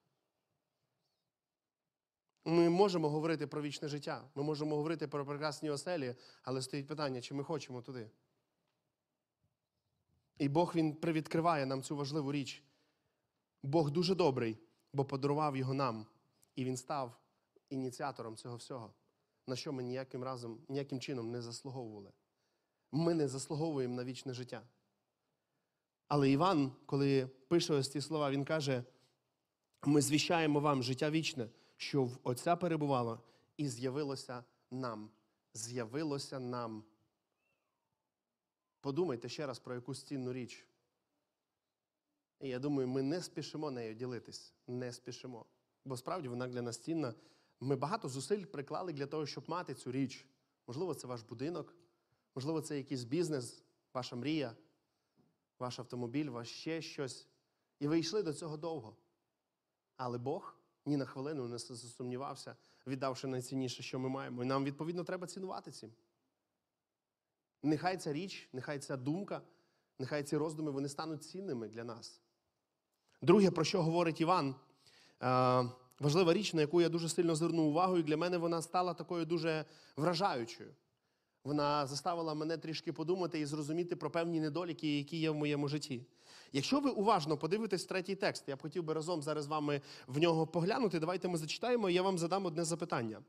Ми 2.44 2.68
можемо 2.68 3.10
говорити 3.10 3.46
про 3.46 3.62
вічне 3.62 3.88
життя, 3.88 4.24
ми 4.34 4.42
можемо 4.42 4.76
говорити 4.76 5.08
про 5.08 5.26
прекрасні 5.26 5.70
оселі, 5.70 6.14
але 6.42 6.62
стоїть 6.62 6.86
питання, 6.86 7.20
чи 7.20 7.34
ми 7.34 7.44
хочемо 7.44 7.82
туди. 7.82 8.10
І 10.38 10.48
Бог 10.48 10.72
Він 10.74 10.94
привідкриває 10.94 11.66
нам 11.66 11.82
цю 11.82 11.96
важливу 11.96 12.32
річ. 12.32 12.62
Бог 13.62 13.90
дуже 13.90 14.14
добрий, 14.14 14.58
бо 14.92 15.04
подарував 15.04 15.56
його 15.56 15.74
нам, 15.74 16.06
і 16.56 16.64
Він 16.64 16.76
став 16.76 17.16
ініціатором 17.70 18.36
цього 18.36 18.56
всього, 18.56 18.94
на 19.46 19.56
що 19.56 19.72
ми 19.72 19.82
ніяким 19.82 20.24
разом, 20.24 20.58
ніяким 20.68 21.00
чином 21.00 21.30
не 21.30 21.42
заслуговували. 21.42 22.12
Ми 22.92 23.14
не 23.14 23.28
заслуговуємо 23.28 23.94
на 23.94 24.04
вічне 24.04 24.34
життя. 24.34 24.62
Але 26.08 26.30
Іван, 26.30 26.72
коли 26.86 27.26
пише 27.48 27.74
ось 27.74 27.88
ці 27.88 28.00
слова, 28.00 28.30
він 28.30 28.44
каже: 28.44 28.84
ми 29.82 30.00
звіщаємо 30.00 30.60
вам 30.60 30.82
життя 30.82 31.10
вічне, 31.10 31.48
що 31.82 32.04
в 32.04 32.18
Отця 32.22 32.56
перебувало 32.56 33.20
і 33.56 33.68
з'явилося 33.68 34.44
нам. 34.70 35.10
З'явилося 35.54 36.38
нам. 36.40 36.84
Подумайте 38.80 39.28
ще 39.28 39.46
раз 39.46 39.58
про 39.58 39.74
якусь 39.74 40.02
цінну 40.02 40.32
річ. 40.32 40.66
І 42.40 42.48
я 42.48 42.58
думаю, 42.58 42.88
ми 42.88 43.02
не 43.02 43.22
спішимо 43.22 43.70
нею 43.70 43.94
ділитись. 43.94 44.54
Не 44.66 44.92
спішимо. 44.92 45.46
Бо 45.84 45.96
справді 45.96 46.28
вона 46.28 46.48
для 46.48 46.62
нас 46.62 46.78
цінна. 46.78 47.14
Ми 47.60 47.76
багато 47.76 48.08
зусиль 48.08 48.44
приклали 48.44 48.92
для 48.92 49.06
того, 49.06 49.26
щоб 49.26 49.44
мати 49.50 49.74
цю 49.74 49.92
річ. 49.92 50.26
Можливо, 50.66 50.94
це 50.94 51.06
ваш 51.06 51.22
будинок, 51.22 51.74
можливо, 52.34 52.60
це 52.60 52.76
якийсь 52.76 53.04
бізнес, 53.04 53.62
ваша 53.94 54.16
мрія, 54.16 54.56
ваш 55.58 55.78
автомобіль, 55.78 56.30
ваш 56.30 56.50
ще 56.50 56.82
щось. 56.82 57.28
І 57.78 57.88
ви 57.88 57.98
йшли 57.98 58.22
до 58.22 58.34
цього 58.34 58.56
довго. 58.56 58.96
Але 59.96 60.18
Бог 60.18 60.61
ні 60.86 60.96
на 60.96 61.04
хвилину 61.04 61.48
не 61.48 61.58
засумнівався, 61.58 62.56
віддавши 62.86 63.26
найцінніше, 63.26 63.82
що 63.82 63.98
ми 63.98 64.08
маємо. 64.08 64.42
І 64.42 64.46
нам, 64.46 64.64
відповідно, 64.64 65.04
треба 65.04 65.26
цінувати 65.26 65.70
цим. 65.70 65.92
Нехай 67.62 67.96
ця 67.96 68.12
річ, 68.12 68.48
нехай 68.52 68.78
ця 68.78 68.96
думка, 68.96 69.42
нехай 69.98 70.22
ці 70.22 70.36
роздуми 70.36 70.70
вони 70.70 70.88
стануть 70.88 71.24
цінними 71.24 71.68
для 71.68 71.84
нас. 71.84 72.20
Друге, 73.22 73.50
про 73.50 73.64
що 73.64 73.82
говорить 73.82 74.20
Іван, 74.20 74.54
е, 75.22 75.70
важлива 76.00 76.32
річ, 76.34 76.54
на 76.54 76.60
яку 76.60 76.80
я 76.80 76.88
дуже 76.88 77.08
сильно 77.08 77.34
звернув 77.34 77.66
увагу, 77.66 77.98
і 77.98 78.02
для 78.02 78.16
мене 78.16 78.38
вона 78.38 78.62
стала 78.62 78.94
такою 78.94 79.26
дуже 79.26 79.64
вражаючою. 79.96 80.74
Вона 81.44 81.86
заставила 81.86 82.34
мене 82.34 82.58
трішки 82.58 82.92
подумати 82.92 83.40
і 83.40 83.46
зрозуміти 83.46 83.96
про 83.96 84.10
певні 84.10 84.40
недоліки, 84.40 84.98
які 84.98 85.16
є 85.16 85.30
в 85.30 85.34
моєму 85.34 85.68
житті. 85.68 86.06
Якщо 86.52 86.80
ви 86.80 86.90
уважно 86.90 87.36
подивитесь 87.36 87.84
третій 87.84 88.14
текст, 88.14 88.44
я 88.46 88.56
б 88.56 88.62
хотів 88.62 88.84
би 88.84 88.94
разом 88.94 89.22
зараз 89.22 89.44
з 89.44 89.48
вами 89.48 89.80
в 90.06 90.18
нього 90.18 90.46
поглянути. 90.46 91.00
Давайте 91.00 91.28
ми 91.28 91.38
зачитаємо, 91.38 91.90
і 91.90 91.94
я 91.94 92.02
вам 92.02 92.18
задам 92.18 92.46
одне 92.46 92.64
запитання. 92.64 93.22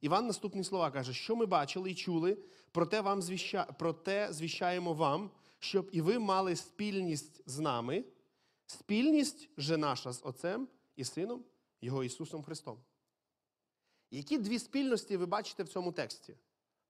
Іван 0.00 0.26
наступні 0.26 0.64
слова 0.64 0.90
каже, 0.90 1.12
що 1.12 1.36
ми 1.36 1.46
бачили 1.46 1.90
і 1.90 1.94
чули, 1.94 2.38
проте 2.72 3.00
вам 3.00 3.22
звіща... 3.22 3.66
проте 3.78 4.28
звіщаємо 4.32 4.92
вам, 4.92 5.30
щоб 5.58 5.88
і 5.92 6.00
ви 6.00 6.18
мали 6.18 6.56
спільність 6.56 7.42
з 7.46 7.58
нами, 7.58 8.04
спільність 8.66 9.48
же 9.56 9.76
наша 9.76 10.12
з 10.12 10.20
Отцем 10.24 10.68
і 10.96 11.04
Сином, 11.04 11.44
Його 11.80 12.04
Ісусом 12.04 12.42
Христом. 12.42 12.78
Які 14.10 14.38
дві 14.38 14.58
спільності 14.58 15.16
ви 15.16 15.26
бачите 15.26 15.62
в 15.62 15.68
цьому 15.68 15.92
тексті? 15.92 16.34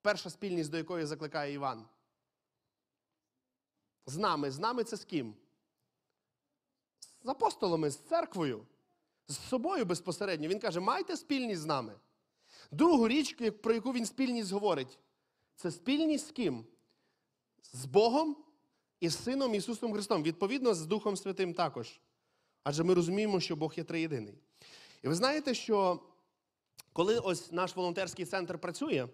Перша 0.04 0.30
спільність, 0.30 0.70
до 0.70 0.76
якої 0.76 1.06
закликає 1.06 1.52
Іван. 1.52 1.84
З 4.06 4.16
нами. 4.16 4.50
З 4.50 4.58
нами 4.58 4.84
це 4.84 4.96
з 4.96 5.04
ким? 5.04 5.34
З 7.22 7.28
апостолами, 7.28 7.90
з 7.90 7.96
церквою, 7.96 8.66
з 9.28 9.36
собою 9.48 9.84
безпосередньо. 9.84 10.48
Він 10.48 10.58
каже, 10.58 10.80
майте 10.80 11.16
спільність 11.16 11.60
з 11.60 11.66
нами. 11.66 11.94
Другу 12.70 13.08
річ, 13.08 13.36
про 13.62 13.74
яку 13.74 13.92
він 13.92 14.06
спільність 14.06 14.52
говорить, 14.52 14.98
це 15.56 15.70
спільність 15.70 16.28
з 16.28 16.30
ким? 16.30 16.66
З 17.72 17.84
Богом 17.84 18.36
і 19.00 19.08
з 19.08 19.24
Сином 19.24 19.54
Ісусом 19.54 19.92
Христом. 19.92 20.22
Відповідно, 20.22 20.74
з 20.74 20.86
Духом 20.86 21.16
Святим 21.16 21.54
також. 21.54 22.00
Адже 22.62 22.84
ми 22.84 22.94
розуміємо, 22.94 23.40
що 23.40 23.56
Бог 23.56 23.74
є 23.76 23.84
триєдиний. 23.84 24.34
І 25.02 25.08
ви 25.08 25.14
знаєте, 25.14 25.54
що 25.54 26.02
коли 26.92 27.18
ось 27.18 27.52
наш 27.52 27.76
волонтерський 27.76 28.24
центр 28.24 28.58
працює, 28.58 29.08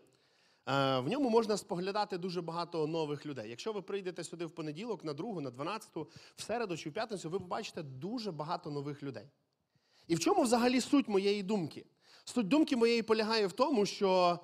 в 0.67 1.05
ньому 1.09 1.31
можна 1.31 1.57
споглядати 1.57 2.19
дуже 2.19 2.43
багато 2.43 2.87
нових 2.87 3.27
людей. 3.27 3.51
Якщо 3.51 3.73
ви 3.73 3.83
прийдете 3.83 4.25
сюди 4.25 4.47
в 4.47 4.51
понеділок, 4.51 5.05
на 5.05 5.13
другу, 5.13 5.41
на 5.41 5.51
12, 5.51 5.91
в 6.37 6.43
середу 6.43 6.77
чи 6.77 6.91
в 6.91 6.93
п'ятницю, 6.93 7.31
ви 7.31 7.39
побачите 7.39 7.83
дуже 7.83 8.33
багато 8.33 8.71
нових 8.71 9.03
людей. 9.03 9.25
І 10.09 10.15
в 10.15 10.21
чому 10.21 10.43
взагалі 10.43 10.81
суть 10.81 11.09
моєї 11.09 11.43
думки? 11.43 11.87
Суть 12.25 12.49
думки 12.49 12.77
моєї 12.77 13.03
полягає 13.03 13.47
в 13.47 13.53
тому, 13.53 13.87
що 13.87 14.39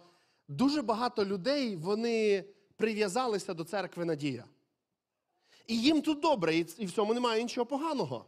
дуже 0.48 0.82
багато 0.82 1.24
людей 1.24 1.76
вони 1.76 2.44
прив'язалися 2.76 3.54
до 3.54 3.64
церкви 3.64 4.04
Надія. 4.04 4.44
І 5.66 5.80
їм 5.80 6.02
тут 6.02 6.20
добре, 6.20 6.56
і 6.56 6.86
в 6.86 6.92
цьому 6.92 7.14
немає 7.14 7.42
нічого 7.42 7.66
поганого. 7.66 8.24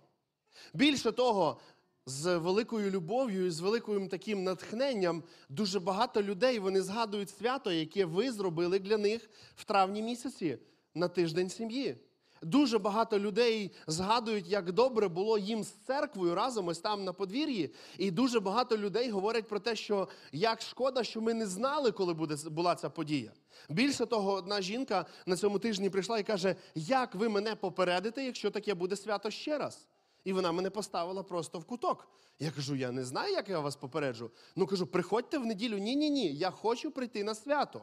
Більше 0.75 1.13
того, 1.13 1.61
з 2.09 2.37
великою 2.37 2.91
любов'ю 2.91 3.47
і 3.47 3.51
з 3.51 3.61
великим 3.61 4.09
таким 4.09 4.45
натхненням 4.45 5.23
дуже 5.49 5.81
багато 5.81 6.23
людей 6.23 6.59
вони 6.59 6.83
згадують 6.83 7.31
свято, 7.31 7.73
яке 7.73 8.05
ви 8.05 8.33
зробили 8.33 8.79
для 8.79 8.99
них 8.99 9.31
в 9.57 9.65
травні 9.65 10.03
місяці 10.03 10.59
на 10.95 11.09
тиждень 11.09 11.51
сім'ї. 11.51 11.97
Дуже 12.43 12.79
багато 12.79 13.19
людей 13.19 13.73
згадують, 13.87 14.49
як 14.49 14.73
добре 14.73 15.09
було 15.09 15.39
їм 15.39 15.65
з 15.65 15.71
церквою 15.71 16.35
разом 16.35 16.69
ось 16.69 16.79
там 16.79 17.05
на 17.05 17.13
подвір'ї. 17.13 17.75
І 17.99 18.11
дуже 18.11 18.41
багато 18.41 18.79
людей 18.79 19.11
говорять 19.11 19.49
про 19.49 19.59
те, 19.59 19.77
що 19.77 20.09
як 20.33 20.63
шкода, 20.63 21.05
що 21.05 21.21
ми 21.21 21.35
не 21.35 21.47
знали, 21.47 21.93
коли 21.93 22.15
буде, 22.15 22.37
була 22.51 22.75
ця 22.75 22.91
подія. 22.91 23.33
Більше 23.69 24.07
того, 24.07 24.33
одна 24.33 24.63
жінка 24.63 25.07
на 25.27 25.37
цьому 25.37 25.59
тижні 25.59 25.91
прийшла 25.91 26.19
і 26.19 26.23
каже: 26.23 26.57
Як 26.75 27.15
ви 27.15 27.29
мене 27.29 27.55
попередите, 27.55 28.25
якщо 28.25 28.51
таке 28.51 28.75
буде 28.75 28.97
свято 28.97 29.31
ще 29.31 29.59
раз? 29.59 29.87
І 30.29 30.33
вона 30.33 30.53
мене 30.53 30.71
поставила 30.71 31.23
просто 31.23 31.59
в 31.59 31.65
куток. 31.65 32.09
Я 32.39 32.51
кажу, 32.51 32.75
я 32.75 32.93
не 32.93 33.05
знаю, 33.05 33.33
як 33.33 33.49
я 33.49 33.61
вас 33.61 33.77
попереджу. 33.77 34.31
Ну 34.57 34.67
кажу, 34.67 34.87
приходьте 34.87 35.39
в 35.39 35.47
неділю. 35.47 35.79
Ні, 35.79 35.97
ні, 35.97 36.11
ні, 36.11 36.35
я 36.35 36.51
хочу 36.51 36.91
прийти 36.91 37.25
на 37.25 37.35
свято. 37.35 37.83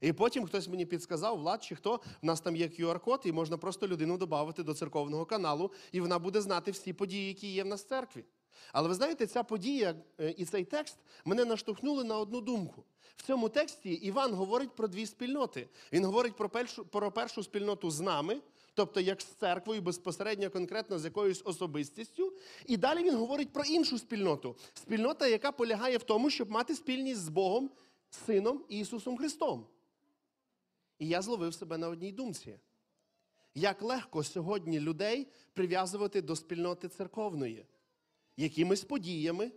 І 0.00 0.12
потім 0.12 0.46
хтось 0.46 0.68
мені 0.68 0.86
підсказав, 0.86 1.38
Влад 1.38 1.64
чи 1.64 1.74
хто, 1.74 2.00
в 2.22 2.26
нас 2.26 2.40
там 2.40 2.56
є 2.56 2.66
QR-код, 2.66 3.22
і 3.24 3.32
можна 3.32 3.58
просто 3.58 3.88
людину 3.88 4.18
додати 4.18 4.62
до 4.62 4.74
церковного 4.74 5.24
каналу, 5.24 5.72
і 5.92 6.00
вона 6.00 6.18
буде 6.18 6.40
знати 6.40 6.70
всі 6.70 6.92
події, 6.92 7.28
які 7.28 7.52
є 7.52 7.64
в 7.64 7.66
нас 7.66 7.84
в 7.84 7.88
церкві. 7.88 8.24
Але 8.72 8.88
ви 8.88 8.94
знаєте, 8.94 9.26
ця 9.26 9.42
подія 9.42 9.94
е, 10.20 10.30
і 10.30 10.44
цей 10.44 10.64
текст 10.64 10.96
мене 11.24 11.44
наштовхнули 11.44 12.04
на 12.04 12.18
одну 12.18 12.40
думку. 12.40 12.84
В 13.16 13.22
цьому 13.22 13.48
тексті 13.48 13.90
Іван 13.90 14.34
говорить 14.34 14.76
про 14.76 14.88
дві 14.88 15.06
спільноти. 15.06 15.68
Він 15.92 16.04
говорить 16.04 16.36
про 16.36 16.48
першу, 16.48 16.84
про 16.84 17.12
першу 17.12 17.42
спільноту 17.42 17.90
з 17.90 18.00
нами, 18.00 18.40
тобто 18.78 19.00
як 19.00 19.20
з 19.20 19.24
церквою, 19.24 19.82
безпосередньо 19.82 20.50
конкретно 20.50 20.98
з 20.98 21.04
якоюсь 21.04 21.42
особистістю. 21.44 22.32
І 22.66 22.76
далі 22.76 23.02
він 23.02 23.16
говорить 23.16 23.52
про 23.52 23.64
іншу 23.64 23.98
спільноту. 23.98 24.56
Спільнота, 24.74 25.26
яка 25.26 25.52
полягає 25.52 25.96
в 25.96 26.02
тому, 26.02 26.30
щоб 26.30 26.50
мати 26.50 26.74
спільність 26.74 27.20
з 27.20 27.28
Богом, 27.28 27.70
Сином 28.10 28.64
Ісусом 28.68 29.16
Христом. 29.16 29.66
І 30.98 31.08
я 31.08 31.22
зловив 31.22 31.54
себе 31.54 31.78
на 31.78 31.88
одній 31.88 32.12
думці. 32.12 32.58
Як 33.54 33.82
легко 33.82 34.24
сьогодні 34.24 34.80
людей 34.80 35.26
прив'язувати 35.52 36.22
до 36.22 36.36
спільноти 36.36 36.88
церковної, 36.88 37.66
якимись 38.36 38.84
подіями, 38.84 39.52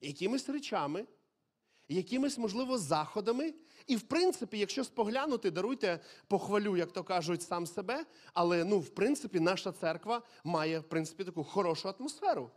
якимись 0.00 0.48
речами, 0.48 1.06
якимись, 1.88 2.38
можливо, 2.38 2.78
заходами. 2.78 3.54
І, 3.86 3.96
в 3.96 4.02
принципі, 4.02 4.58
якщо 4.58 4.84
споглянути, 4.84 5.50
даруйте, 5.50 6.00
похвалю, 6.28 6.76
як 6.76 6.92
то 6.92 7.04
кажуть, 7.04 7.42
сам 7.42 7.66
себе, 7.66 8.04
але 8.32 8.64
ну, 8.64 8.78
в 8.78 8.88
принципі, 8.88 9.40
наша 9.40 9.72
церква 9.72 10.22
має 10.44 10.78
в 10.78 10.84
принципі 10.84 11.24
таку 11.24 11.44
хорошу 11.44 11.88
атмосферу. 11.88 12.50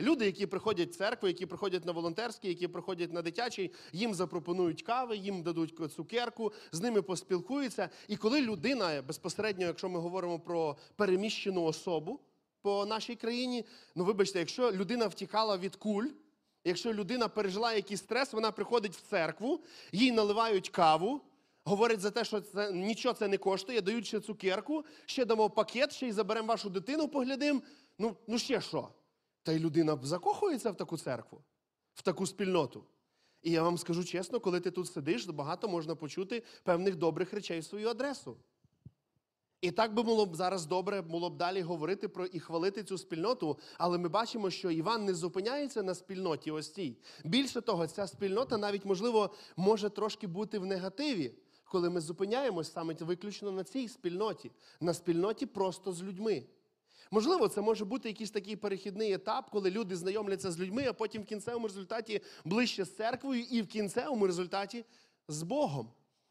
Люди, 0.00 0.26
які 0.26 0.46
приходять 0.46 0.90
в 0.90 0.96
церкву, 0.96 1.28
які 1.28 1.46
приходять 1.46 1.84
на 1.84 1.92
волонтерський, 1.92 2.50
які 2.50 2.68
приходять 2.68 3.12
на 3.12 3.22
дитячий, 3.22 3.72
їм 3.92 4.14
запропонують 4.14 4.82
кави, 4.82 5.16
їм 5.16 5.42
дадуть 5.42 5.92
цукерку, 5.96 6.52
з 6.72 6.80
ними 6.80 7.02
поспілкуються. 7.02 7.88
І 8.08 8.16
коли 8.16 8.40
людина 8.40 9.02
безпосередньо, 9.02 9.66
якщо 9.66 9.88
ми 9.88 10.00
говоримо 10.00 10.38
про 10.38 10.76
переміщену 10.96 11.62
особу 11.62 12.20
по 12.62 12.86
нашій 12.86 13.14
країні, 13.14 13.64
ну 13.94 14.04
вибачте, 14.04 14.38
якщо 14.38 14.72
людина 14.72 15.06
втікала 15.06 15.58
від 15.58 15.76
куль, 15.76 16.06
якщо 16.66 16.94
людина 16.94 17.28
пережила 17.28 17.72
якийсь 17.72 18.00
стрес, 18.00 18.32
вона 18.32 18.52
приходить 18.52 18.96
в 18.96 19.00
церкву, 19.00 19.60
їй 19.92 20.12
наливають 20.12 20.68
каву. 20.68 21.20
Говорять 21.64 22.00
за 22.00 22.10
те, 22.10 22.24
що 22.24 22.40
це 22.40 22.72
нічого 22.72 23.14
це 23.14 23.28
не 23.28 23.38
коштує, 23.38 23.80
дають 23.80 24.06
ще 24.06 24.20
цукерку, 24.20 24.84
ще 25.06 25.24
дамо 25.24 25.50
пакет, 25.50 25.92
ще 25.92 26.08
й 26.08 26.12
заберемо 26.12 26.48
вашу 26.48 26.70
дитину, 26.70 27.08
поглядимо. 27.08 27.60
Ну, 27.98 28.16
ну 28.26 28.38
ще 28.38 28.60
що? 28.60 28.88
Та 29.42 29.52
й 29.52 29.58
людина 29.58 29.98
закохується 30.02 30.70
в 30.70 30.76
таку 30.76 30.98
церкву, 30.98 31.42
в 31.94 32.02
таку 32.02 32.26
спільноту. 32.26 32.84
І 33.42 33.50
я 33.50 33.62
вам 33.62 33.78
скажу 33.78 34.04
чесно, 34.04 34.40
коли 34.40 34.60
ти 34.60 34.70
тут 34.70 34.92
сидиш, 34.92 35.26
багато 35.26 35.68
можна 35.68 35.94
почути 35.94 36.42
певних 36.62 36.96
добрих 36.96 37.32
речей 37.32 37.60
в 37.60 37.64
свою 37.64 37.88
адресу. 37.88 38.36
І 39.60 39.70
так 39.70 39.94
би 39.94 40.02
було 40.02 40.26
б 40.26 40.36
зараз 40.36 40.66
добре 40.66 41.02
було 41.02 41.30
б 41.30 41.36
далі 41.36 41.62
говорити 41.62 42.08
про 42.08 42.26
і 42.26 42.40
хвалити 42.40 42.84
цю 42.84 42.98
спільноту, 42.98 43.58
але 43.78 43.98
ми 43.98 44.08
бачимо, 44.08 44.50
що 44.50 44.70
Іван 44.70 45.04
не 45.04 45.14
зупиняється 45.14 45.82
на 45.82 45.94
спільноті 45.94 46.50
ось 46.50 46.72
цій. 46.72 46.96
Більше 47.24 47.60
того, 47.60 47.86
ця 47.86 48.06
спільнота 48.06 48.58
навіть, 48.58 48.84
можливо, 48.84 49.30
може 49.56 49.90
трошки 49.90 50.26
бути 50.26 50.58
в 50.58 50.66
негативі, 50.66 51.34
коли 51.64 51.90
ми 51.90 52.00
зупиняємось 52.00 52.72
саме 52.72 52.94
виключно 53.00 53.52
на 53.52 53.64
цій 53.64 53.88
спільноті, 53.88 54.50
на 54.80 54.94
спільноті 54.94 55.46
просто 55.46 55.92
з 55.92 56.02
людьми. 56.02 56.44
Можливо, 57.10 57.48
це 57.48 57.60
може 57.60 57.84
бути 57.84 58.08
якийсь 58.08 58.30
такий 58.30 58.56
перехідний 58.56 59.12
етап, 59.12 59.50
коли 59.50 59.70
люди 59.70 59.96
знайомляться 59.96 60.50
з 60.50 60.60
людьми, 60.60 60.86
а 60.88 60.92
потім 60.92 61.22
в 61.22 61.24
кінцевому 61.24 61.66
результаті 61.66 62.20
ближче 62.44 62.84
з 62.84 62.96
церквою 62.96 63.42
і 63.42 63.62
в 63.62 63.66
кінцевому 63.66 64.26
результаті 64.26 64.84
з 65.28 65.42
Богом. 65.42 65.90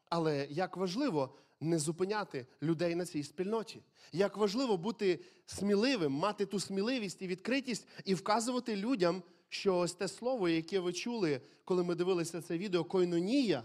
Але 0.10 0.48
як 0.50 0.78
важливо 0.78 1.36
не 1.66 1.80
зупиняти 1.80 2.46
людей 2.62 2.96
на 2.96 3.06
цій 3.06 3.24
спільноті, 3.24 3.82
як 4.12 4.38
важливо 4.38 4.78
бути 4.78 5.20
сміливим, 5.46 6.12
мати 6.12 6.46
ту 6.46 6.60
сміливість 6.60 7.22
і 7.22 7.28
відкритість 7.28 7.88
і 8.06 8.14
вказувати 8.14 8.76
людям, 8.76 9.24
що 9.50 9.78
ось 9.78 9.94
те 9.94 10.08
слово, 10.08 10.50
яке 10.50 10.80
ви 10.80 10.94
чули, 10.94 11.42
коли 11.66 11.84
ми 11.84 11.96
дивилися 11.96 12.42
це 12.42 12.58
відео, 12.58 12.84
койнонія, 12.84 13.64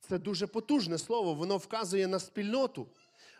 це 0.00 0.18
дуже 0.18 0.46
потужне 0.46 0.98
слово, 0.98 1.34
воно 1.34 1.56
вказує 1.56 2.06
на 2.06 2.18
спільноту. 2.18 2.86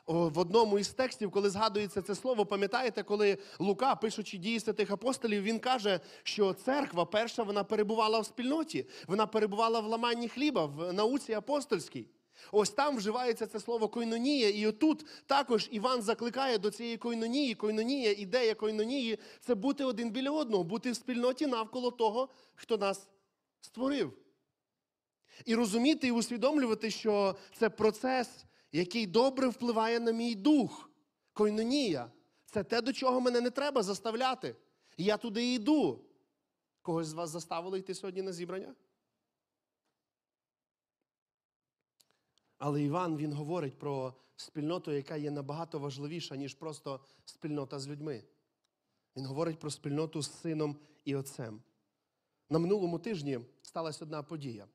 В 0.07 0.39
одному 0.39 0.79
із 0.79 0.89
текстів, 0.89 1.31
коли 1.31 1.51
згадується 1.51 2.03
це 2.03 2.15
слово, 2.15 2.47
пам'ятаєте, 2.47 3.03
коли 3.03 3.39
Лука, 3.59 3.95
пишучи 3.95 4.39
дії 4.39 4.61
святих 4.61 4.91
апостолів, 4.91 5.43
він 5.43 5.59
каже, 5.59 6.01
що 6.23 6.53
церква 6.53 7.05
перша 7.05 7.43
вона 7.43 7.65
перебувала 7.65 8.21
в 8.21 8.27
спільноті, 8.27 8.87
вона 9.07 9.27
перебувала 9.27 9.81
в 9.81 9.87
ламанні 9.87 10.29
хліба, 10.29 10.67
в 10.67 10.93
науці 10.93 11.33
апостольській. 11.33 12.07
Ось 12.53 12.71
там 12.71 12.97
вживається 12.97 13.47
це 13.47 13.61
слово 13.61 13.89
койнонія, 13.89 14.49
і 14.49 14.67
отут 14.67 15.07
також 15.27 15.69
Іван 15.71 16.03
закликає 16.03 16.59
до 16.59 16.71
цієї 16.71 16.97
койнонії. 16.97 17.55
Койнонія, 17.55 18.13
ідея 18.13 18.55
койнонії 18.55 19.19
це 19.41 19.55
бути 19.55 19.85
один 19.85 20.11
біля 20.11 20.31
одного, 20.31 20.65
бути 20.65 20.91
в 20.91 20.97
спільноті 20.97 21.47
навколо 21.47 21.91
того, 21.91 22.29
хто 22.55 22.79
нас 22.79 23.09
створив. 23.61 24.13
І 25.45 25.55
розуміти 25.55 26.07
і 26.07 26.13
усвідомлювати, 26.13 26.91
що 26.91 27.37
це 27.59 27.71
процес, 27.71 28.45
який 28.73 29.07
добре 29.07 29.49
впливає 29.49 30.01
на 30.01 30.13
мій 30.13 30.35
дух. 30.35 30.91
Койнонія 31.33 32.11
це 32.47 32.65
те, 32.65 32.81
до 32.81 32.93
чого 32.93 33.21
мене 33.21 33.41
не 33.41 33.51
треба 33.51 33.83
заставляти. 33.83 34.57
Я 34.97 35.17
туди 35.17 35.53
йду. 35.53 36.05
Когось 36.83 37.07
з 37.07 37.13
вас 37.13 37.31
заставили 37.31 37.79
йти 37.79 37.95
сьогодні 37.95 38.23
на 38.23 38.33
зібрання? 38.33 38.75
Але 42.59 42.83
Іван 42.83 43.17
він 43.17 43.33
говорить 43.33 43.79
про 43.79 44.15
спільноту, 44.37 44.93
яка 44.93 45.17
є 45.17 45.31
набагато 45.31 45.79
важливіша, 45.79 46.37
ніж 46.37 46.55
просто 46.55 47.01
спільнота 47.25 47.79
з 47.79 47.89
людьми. 47.89 48.25
Він 49.17 49.27
говорить 49.27 49.59
про 49.59 49.71
спільноту 49.71 50.23
з 50.23 50.41
сином 50.41 50.77
і 51.05 51.17
отцем. 51.17 51.63
На 52.51 52.59
минулому 52.59 52.99
тижні 52.99 53.41
сталася 53.63 54.05
одна 54.05 54.23
подія, 54.23 54.67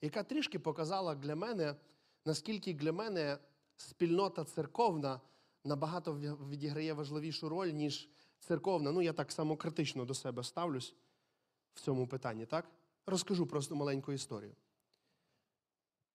яка 0.00 0.22
трішки 0.22 0.58
показала 0.58 1.14
для 1.14 1.36
мене, 1.36 1.76
наскільки 2.24 2.74
для 2.74 2.92
мене 2.92 3.38
спільнота 3.76 4.44
церковна 4.44 5.20
набагато 5.64 6.14
відіграє 6.50 6.92
важливішу 6.92 7.48
роль, 7.48 7.68
ніж 7.68 8.08
церковна. 8.38 8.92
Ну, 8.92 9.02
я 9.02 9.12
так 9.12 9.32
само 9.32 9.56
критично 9.56 10.04
до 10.04 10.14
себе 10.14 10.44
ставлюсь 10.44 10.94
в 11.74 11.80
цьому 11.80 12.06
питанні, 12.06 12.46
так? 12.46 12.70
Розкажу 13.06 13.46
просто 13.46 13.76
маленьку 13.76 14.12
історію. 14.12 14.54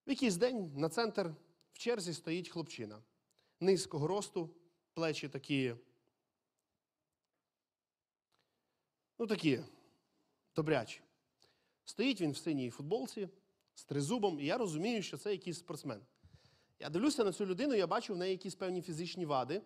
В 0.06 0.10
якийсь 0.10 0.36
день 0.36 0.72
на 0.76 0.88
центр 0.88 1.34
в 1.72 1.78
черзі 1.78 2.14
стоїть 2.14 2.48
хлопчина. 2.48 3.02
Низького 3.60 4.06
росту, 4.06 4.50
плечі 4.94 5.28
такі. 5.28 5.74
Ну, 9.18 9.26
такі 9.26 9.60
добрячі. 10.56 11.00
Стоїть 11.84 12.20
він 12.20 12.30
в 12.30 12.36
синій 12.36 12.70
футболці 12.70 13.28
з 13.74 13.84
тризубом, 13.84 14.40
і 14.40 14.44
я 14.44 14.58
розумію, 14.58 15.02
що 15.02 15.18
це 15.18 15.32
якийсь 15.32 15.58
спортсмен. 15.58 16.00
Я 16.78 16.90
дивлюся 16.90 17.24
на 17.24 17.32
цю 17.32 17.46
людину, 17.46 17.74
я 17.74 17.86
бачу 17.86 18.14
в 18.14 18.16
неї 18.16 18.30
якісь 18.30 18.54
певні 18.54 18.82
фізичні 18.82 19.26
вади. 19.26 19.62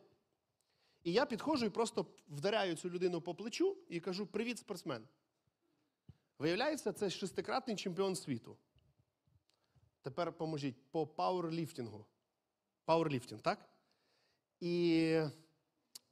І 1.05 1.13
я 1.13 1.27
підходжу 1.27 1.67
і 1.67 1.71
просто 1.71 2.07
вдаряю 2.29 2.77
цю 2.77 2.91
людину 2.91 3.21
по 3.21 3.35
плечу 3.35 3.77
і 3.89 4.01
кажу: 4.01 4.27
Привіт, 4.27 4.59
спортсмен. 4.59 5.09
Виявляється, 6.39 6.93
це 6.93 7.11
шестикратний 7.11 7.77
чемпіон 7.77 8.17
світу. 8.17 8.57
Тепер 10.03 10.33
поможіть 10.33 10.91
по 10.91 11.07
пауерліфтингу. 11.07 12.07
Пауерліфтинг, 12.85 13.43
так? 13.43 13.69
І 14.61 15.21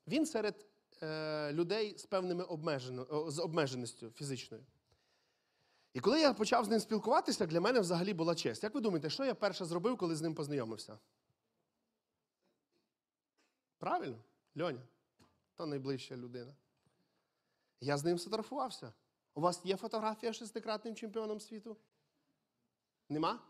він 0.06 0.26
серед 0.26 0.66
е, 1.02 1.52
людей 1.52 1.98
з 1.98 2.06
певними 2.06 2.44
обмежено, 2.44 3.30
з 3.30 3.38
обмеженістю 3.38 4.10
фізичною. 4.10 4.64
І 5.92 6.00
коли 6.00 6.20
я 6.20 6.32
почав 6.32 6.64
з 6.64 6.68
ним 6.68 6.80
спілкуватися, 6.80 7.46
для 7.46 7.60
мене 7.60 7.80
взагалі 7.80 8.14
була 8.14 8.34
честь. 8.34 8.62
Як 8.62 8.74
ви 8.74 8.80
думаєте, 8.80 9.10
що 9.10 9.24
я 9.24 9.34
перше 9.34 9.64
зробив, 9.64 9.96
коли 9.96 10.16
з 10.16 10.22
ним 10.22 10.34
познайомився? 10.34 10.98
Правильно? 13.78 14.18
Льоня, 14.60 14.80
то 15.56 15.66
найближча 15.66 16.16
людина. 16.16 16.54
Я 17.80 17.96
з 17.96 18.04
ним 18.04 18.18
сфотографувався. 18.18 18.92
У 19.34 19.40
вас 19.40 19.60
є 19.64 19.76
фотографія 19.76 20.32
шестикратним 20.32 20.94
чемпіоном 20.94 21.40
світу? 21.40 21.76
Нема? 23.08 23.40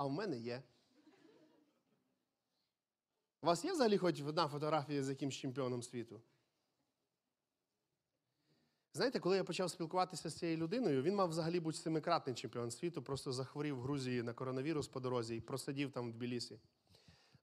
А 0.00 0.06
в 0.06 0.10
мене 0.10 0.38
є. 0.38 0.62
У 3.42 3.46
вас 3.46 3.64
є 3.64 3.72
взагалі 3.72 3.98
хоч 3.98 4.20
одна 4.22 4.48
фотографія 4.48 5.02
з 5.02 5.08
якимсь 5.08 5.34
чемпіоном 5.34 5.82
світу? 5.82 6.20
Знаєте, 8.94 9.20
коли 9.20 9.36
я 9.36 9.44
почав 9.44 9.70
спілкуватися 9.70 10.28
з 10.28 10.34
цією 10.34 10.56
людиною, 10.56 11.02
він 11.02 11.14
мав 11.14 11.28
взагалі 11.28 11.60
бути 11.60 11.78
семикратний 11.78 12.34
чемпіон 12.34 12.70
світу, 12.70 13.02
просто 13.02 13.32
захворів 13.32 13.76
в 13.76 13.80
Грузії 13.80 14.22
на 14.22 14.32
коронавірус 14.32 14.88
по 14.88 15.00
дорозі 15.00 15.36
і 15.36 15.40
просидів 15.40 15.92
там 15.92 16.10
в 16.10 16.12
Тбілісі. 16.12 16.58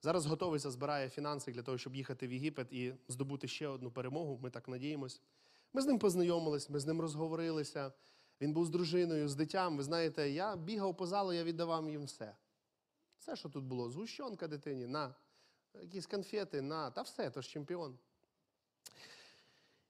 Зараз 0.02 0.26
готовиться, 0.26 0.72
збирає 0.72 1.10
фінанси 1.10 1.52
для 1.52 1.64
того, 1.64 1.78
щоб 1.78 1.96
їхати 1.96 2.28
в 2.28 2.34
Єгипет 2.34 2.74
і 2.74 2.94
здобути 3.08 3.48
ще 3.48 3.68
одну 3.68 3.92
перемогу. 3.92 4.40
Ми 4.44 4.50
так 4.50 4.68
надіємось. 4.68 5.22
Ми 5.74 5.82
з 5.82 5.86
ним 5.86 6.00
познайомились, 6.00 6.70
ми 6.70 6.80
з 6.80 6.86
ним 6.86 7.02
розговорилися. 7.02 7.92
Він 8.42 8.54
був 8.54 8.66
з 8.66 8.70
дружиною, 8.70 9.28
з 9.28 9.36
дитям. 9.36 9.78
Ви 9.78 9.84
знаєте, 9.84 10.30
я 10.30 10.56
бігав 10.56 10.98
по 10.98 11.08
залу, 11.08 11.34
я 11.34 11.44
віддавав 11.44 11.90
їм 11.90 12.04
все. 12.04 12.36
Все, 13.28 13.36
що 13.36 13.50
тут 13.50 13.64
було, 13.64 13.90
згущенка 13.90 14.48
дитині, 14.48 14.88
на, 14.88 15.16
якісь 15.82 16.06
конфети, 16.06 16.62
на, 16.62 16.92
та 16.92 17.02
все, 17.02 17.30
то 17.30 17.42
ж 17.42 17.50
чемпіон. 17.50 17.98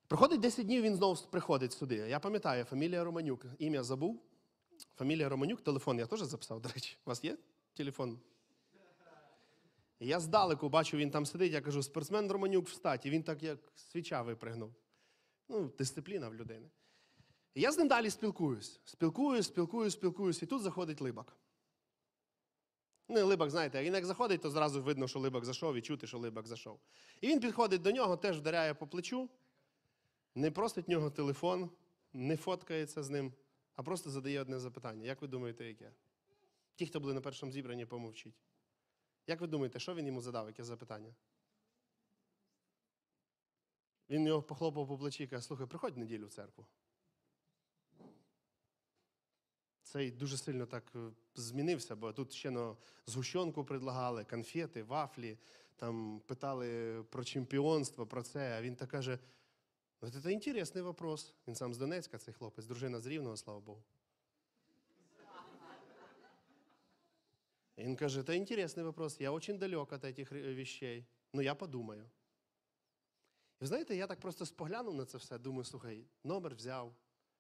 Проходить 0.08 0.40
10 0.40 0.66
днів, 0.66 0.82
він 0.82 0.96
знову 0.96 1.16
приходить 1.32 1.74
сюди. 1.74 1.96
Я 1.96 2.20
пам'ятаю, 2.20 2.64
фамілія 2.64 3.04
Романюк. 3.04 3.46
Ім'я 3.60 3.84
забув. 3.84 4.22
Фамілія 4.96 5.30
Романюк, 5.30 5.62
телефон 5.62 6.00
я 6.00 6.06
теж 6.06 6.22
записав, 6.22 6.62
до 6.62 6.70
речі. 6.70 6.98
У 7.06 7.10
вас 7.10 7.24
є 7.24 7.38
телефон? 7.74 8.20
Я 10.00 10.20
здалеку 10.20 10.70
бачу, 10.70 10.98
він 10.98 11.12
там 11.12 11.26
сидить, 11.26 11.54
я 11.54 11.62
кажу, 11.62 11.84
спортсмен 11.84 12.32
Романюк 12.32 12.68
встать. 12.68 13.06
І 13.06 13.10
він 13.10 13.24
так 13.24 13.44
як 13.44 13.60
свіча 13.76 14.22
випригнув. 14.22 14.74
Ну, 15.50 15.72
дисципліна 15.78 16.30
в 16.30 16.36
людини. 16.36 16.70
Я 17.56 17.72
з 17.72 17.78
ним 17.78 17.88
далі 17.88 18.10
спілкуюсь. 18.10 18.80
Спілкуюсь, 18.86 19.46
спілкуюсь, 19.46 19.94
спілкуюсь. 19.94 20.44
І 20.44 20.46
тут 20.46 20.62
заходить 20.62 21.02
либак. 21.02 21.38
Ну, 23.10 23.26
либак, 23.26 23.50
знаєте, 23.50 23.84
він 23.84 23.94
як 23.94 24.06
заходить, 24.06 24.42
то 24.42 24.50
зразу 24.50 24.84
видно, 24.84 25.08
що 25.08 25.20
либак 25.20 25.46
зайшов, 25.46 25.76
і 25.76 25.82
чути, 25.82 26.08
що 26.08 26.18
либак 26.18 26.48
зайшов. 26.48 26.80
І 27.22 27.28
він 27.28 27.40
підходить 27.40 27.82
до 27.82 27.92
нього, 27.92 28.18
теж 28.18 28.38
вдаряє 28.38 28.74
по 28.74 28.88
плечу, 28.88 29.30
не 30.36 30.52
просить 30.52 30.88
в 30.88 30.90
нього 30.90 31.12
телефон, 31.12 31.70
не 32.14 32.38
фоткається 32.38 33.04
з 33.04 33.10
ним, 33.10 33.34
а 33.76 33.84
просто 33.84 34.10
задає 34.10 34.42
одне 34.42 34.60
запитання. 34.60 35.06
Як 35.06 35.22
ви 35.22 35.28
думаєте, 35.28 35.66
яке? 35.66 35.92
Ті, 36.76 36.86
хто 36.86 37.00
були 37.00 37.14
на 37.14 37.22
першому 37.22 37.52
зібранні, 37.52 37.86
помовчіть. 37.86 38.42
Як 39.28 39.42
ви 39.42 39.48
думаєте, 39.48 39.80
що 39.80 39.96
він 39.96 40.08
йому 40.08 40.22
задав, 40.22 40.48
яке 40.48 40.64
запитання? 40.64 41.16
Він 44.10 44.28
його 44.28 44.42
похлопав 44.42 44.88
по 44.88 44.98
плечі 44.98 45.24
і 45.24 45.28
каже, 45.28 45.44
слухай, 45.44 45.68
приходь 45.68 45.96
в 45.96 45.98
неділю 45.98 46.28
в 46.28 46.30
церкву. 46.30 46.66
Цей 49.88 50.12
дуже 50.12 50.38
сильно 50.38 50.66
так 50.66 50.84
е, 50.96 51.00
змінився, 51.36 51.96
бо 51.96 52.14
тут 52.14 52.34
ще 52.34 52.52
ну, 52.52 52.78
згущенку 53.06 53.66
предлагали, 53.66 54.24
конфети, 54.24 54.84
вафлі, 54.84 55.38
там 55.76 56.22
питали 56.26 57.04
про 57.10 57.24
чемпіонство, 57.24 58.08
про 58.08 58.24
це. 58.24 58.58
А 58.58 58.62
він 58.62 58.76
так 58.76 58.90
каже: 58.90 59.20
ну, 60.02 60.10
це 60.10 60.32
інтересний 60.32 60.84
вопрос. 60.84 61.34
Він 61.48 61.56
сам 61.56 61.74
з 61.74 61.78
Донецька, 61.78 62.18
цей 62.18 62.34
хлопець, 62.34 62.66
дружина 62.66 63.00
з 63.00 63.06
Рівного, 63.06 63.38
слава 63.38 63.60
Богу. 63.60 63.84
Він 67.78 67.96
каже, 67.96 68.24
це 68.24 68.36
інтересний 68.36 68.86
вопрос, 68.86 69.22
я 69.22 69.32
дуже 69.32 69.54
далек 69.54 69.92
від 69.92 70.16
цих 70.16 70.32
вещей, 70.32 71.06
ну 71.34 71.42
я 71.42 71.56
подумаю. 71.56 72.10
І 73.62 73.66
знаєте, 73.66 73.96
я 73.96 74.08
так 74.08 74.20
просто 74.20 74.46
споглянув 74.46 74.96
на 74.96 75.06
це 75.06 75.18
все, 75.18 75.38
думаю, 75.38 75.64
слухай, 75.64 76.06
номер 76.24 76.56
взяв, 76.56 76.96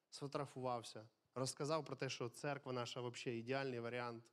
сфотографувався, 0.09 1.07
розказав 1.37 1.85
про 1.85 1.95
те, 1.95 2.09
що 2.09 2.29
церква 2.29 2.73
наша 2.73 3.01
взагалі 3.01 3.39
ідеальний 3.39 3.79
варіант. 3.79 4.23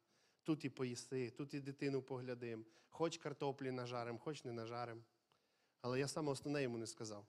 Тут 0.42 0.64
і 0.64 0.68
поїси, 0.68 1.30
тут 1.30 1.54
і 1.54 1.60
дитину 1.60 2.02
поглядим, 2.02 2.64
хоч 2.88 3.18
картоплі 3.18 3.70
нажарим, 3.70 4.18
хоч 4.18 4.44
не 4.44 4.52
нажарим. 4.52 5.04
Але 5.80 5.98
я 5.98 6.08
саме 6.08 6.32
основне 6.32 6.62
йому 6.62 6.78
не 6.78 6.86
сказав. 6.86 7.26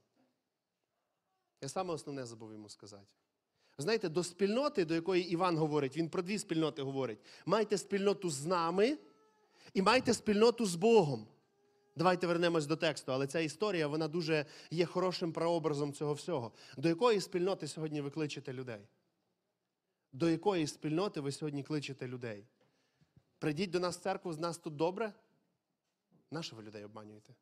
Я 1.62 1.70
саме 1.70 1.94
основне 1.94 2.26
забув 2.26 2.52
йому 2.52 2.70
сказати. 2.70 3.14
Знаєте, 3.78 4.10
до 4.10 4.24
спільноти, 4.24 4.86
до 4.86 4.96
якої 4.96 5.24
Іван 5.32 5.58
говорить, 5.58 5.98
він 5.98 6.10
про 6.10 6.22
дві 6.22 6.40
спільноти 6.40 6.82
говорить. 6.82 7.20
Майте 7.46 7.78
спільноту 7.78 8.30
з 8.30 8.46
нами 8.46 8.98
і 9.74 9.82
майте 9.82 10.14
спільноту 10.14 10.66
з 10.66 10.76
Богом. 10.76 11.28
Давайте 11.96 12.28
вернемось 12.28 12.66
до 12.66 12.76
тексту, 12.76 13.14
але 13.14 13.28
ця 13.28 13.40
історія 13.40 13.88
вона 13.88 14.08
дуже 14.08 14.46
є 14.72 14.86
хорошим 14.86 15.34
прообразом 15.34 15.94
цього 15.94 16.14
всього. 16.14 16.52
До 16.78 16.90
якої 16.90 17.22
спільноти 17.22 17.68
сьогодні 17.68 18.02
ви 18.02 18.10
кличете 18.10 18.54
людей? 18.54 18.88
До 20.16 20.30
якої 20.30 20.68
спільноти 20.68 21.22
ви 21.22 21.32
сьогодні 21.32 21.64
кличете 21.64 22.08
людей? 22.08 22.48
Прийдіть 23.40 23.70
до 23.70 23.80
нас 23.80 23.98
в 23.98 24.02
церкву, 24.02 24.34
з 24.34 24.40
нас 24.40 24.58
тут 24.58 24.76
добре? 24.76 25.14
Нащо 26.32 26.56
ви 26.56 26.64
людей 26.64 26.84
обманюєте? 26.84 27.36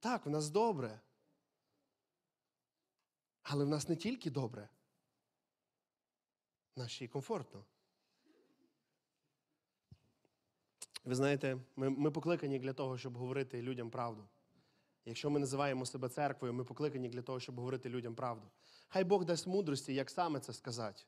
Так, 0.00 0.26
в 0.26 0.30
нас 0.30 0.50
добре. 0.50 1.00
Але 3.42 3.64
в 3.64 3.68
нас 3.68 3.88
не 3.88 3.96
тільки 3.96 4.30
добре, 4.30 4.68
в 6.76 6.78
нас 6.78 6.90
ще 6.90 7.04
й 7.04 7.08
комфортно. 7.08 7.64
Ви 11.04 11.14
знаєте, 11.14 11.58
ми, 11.76 11.90
ми 11.90 12.10
покликані 12.10 12.58
для 12.58 12.72
того, 12.72 12.98
щоб 12.98 13.16
говорити 13.16 13.62
людям 13.62 13.90
правду. 13.90 14.28
Якщо 15.04 15.30
ми 15.30 15.40
називаємо 15.40 15.86
себе 15.86 16.08
церквою, 16.08 16.54
ми 16.54 16.64
покликані 16.64 17.08
для 17.08 17.22
того, 17.22 17.40
щоб 17.40 17.56
говорити 17.56 17.88
людям 17.88 18.14
правду. 18.14 18.50
Хай 18.88 19.04
Бог 19.04 19.24
дасть 19.24 19.46
мудрості, 19.46 19.94
як 19.94 20.10
саме 20.10 20.40
це 20.40 20.52
сказати. 20.52 21.02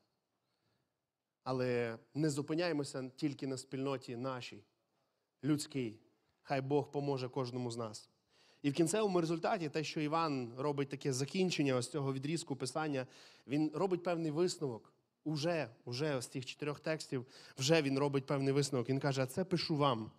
Але 1.43 1.99
не 2.15 2.31
зупиняємося 2.31 3.11
тільки 3.17 3.47
на 3.47 3.57
спільноті 3.57 4.17
нашій, 4.17 4.65
людській. 5.45 5.99
Хай 6.43 6.61
Бог 6.61 6.91
поможе 6.91 7.29
кожному 7.29 7.71
з 7.71 7.77
нас. 7.77 8.11
І 8.63 8.71
в 8.71 8.75
кінцевому 8.75 9.21
результаті 9.21 9.69
те, 9.69 9.85
що 9.85 10.01
Іван 10.01 10.55
робить 10.57 10.89
таке 10.89 11.13
закінчення 11.13 11.75
ось 11.75 11.91
цього 11.91 12.13
відрізку 12.13 12.57
писання, 12.57 13.07
він 13.47 13.71
робить 13.75 14.03
певний 14.03 14.31
висновок. 14.31 14.93
Уже, 15.25 15.71
уже 15.85 16.21
з 16.21 16.27
цих 16.27 16.47
чотирьох 16.47 16.81
текстів, 16.81 17.27
вже 17.59 17.83
він 17.83 17.99
робить 17.99 18.27
певний 18.27 18.53
висновок. 18.53 18.89
Він 18.89 19.01
каже: 19.01 19.23
а 19.23 19.27
це 19.27 19.45
пишу 19.45 19.77
вам, 19.77 20.11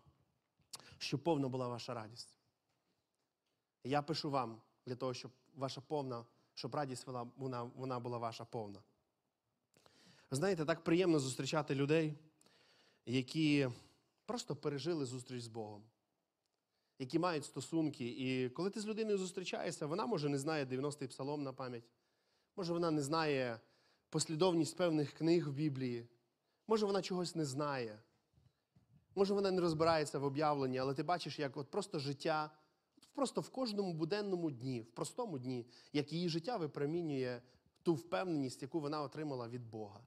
щоб 0.98 1.24
повна 1.24 1.48
була 1.48 1.68
ваша 1.68 1.94
радість. 1.94 2.36
Я 3.84 4.02
пишу 4.02 4.32
вам 4.32 4.62
для 4.86 4.96
того, 4.96 5.14
щоб 5.14 5.32
ваша 5.56 5.82
повна, 5.82 6.26
щоб 6.60 6.76
радість 6.76 7.08
вона, 7.08 7.28
вона, 7.38 7.64
вона 7.64 8.00
була 8.00 8.18
ваша 8.18 8.46
повна. 8.46 8.80
Знаєте, 10.32 10.66
так 10.66 10.84
приємно 10.84 11.20
зустрічати 11.20 11.76
людей, 11.76 12.18
які 13.06 13.70
просто 14.26 14.56
пережили 14.56 15.06
зустріч 15.06 15.44
з 15.44 15.48
Богом, 15.48 15.84
які 17.00 17.20
мають 17.20 17.46
стосунки. 17.46 18.06
І 18.08 18.50
коли 18.50 18.70
ти 18.70 18.80
з 18.80 18.88
людиною 18.88 19.18
зустрічаєшся, 19.18 19.86
вона 19.86 20.06
може 20.06 20.30
не 20.30 20.38
знає 20.38 20.66
90-й 20.66 21.08
псалом 21.08 21.44
на 21.44 21.54
пам'ять, 21.54 21.84
може 22.56 22.74
вона 22.74 22.92
не 22.92 23.02
знає 23.02 23.60
послідовність 24.10 24.78
певних 24.78 25.14
книг 25.14 25.50
в 25.50 25.54
Біблії, 25.54 26.08
може 26.68 26.86
вона 26.86 27.02
чогось 27.02 27.36
не 27.36 27.46
знає, 27.46 28.00
може 29.16 29.34
вона 29.34 29.52
не 29.52 29.62
розбирається 29.62 30.20
в 30.20 30.24
об'явленні, 30.24 30.78
але 30.78 30.94
ти 30.94 31.04
бачиш, 31.04 31.40
як 31.40 31.58
от 31.58 31.72
просто 31.72 32.00
життя, 32.00 32.52
просто 33.20 33.42
в 33.42 33.50
кожному 33.50 33.94
буденному 33.94 34.52
дні, 34.52 34.82
в 34.82 34.92
простому 34.92 35.40
дні, 35.40 35.66
як 35.94 36.14
її 36.14 36.30
життя 36.30 36.58
випромінює 36.58 37.42
ту 37.84 37.94
впевненість, 37.94 38.62
яку 38.62 38.80
вона 38.80 39.02
отримала 39.02 39.48
від 39.48 39.70
Бога. 39.70 40.00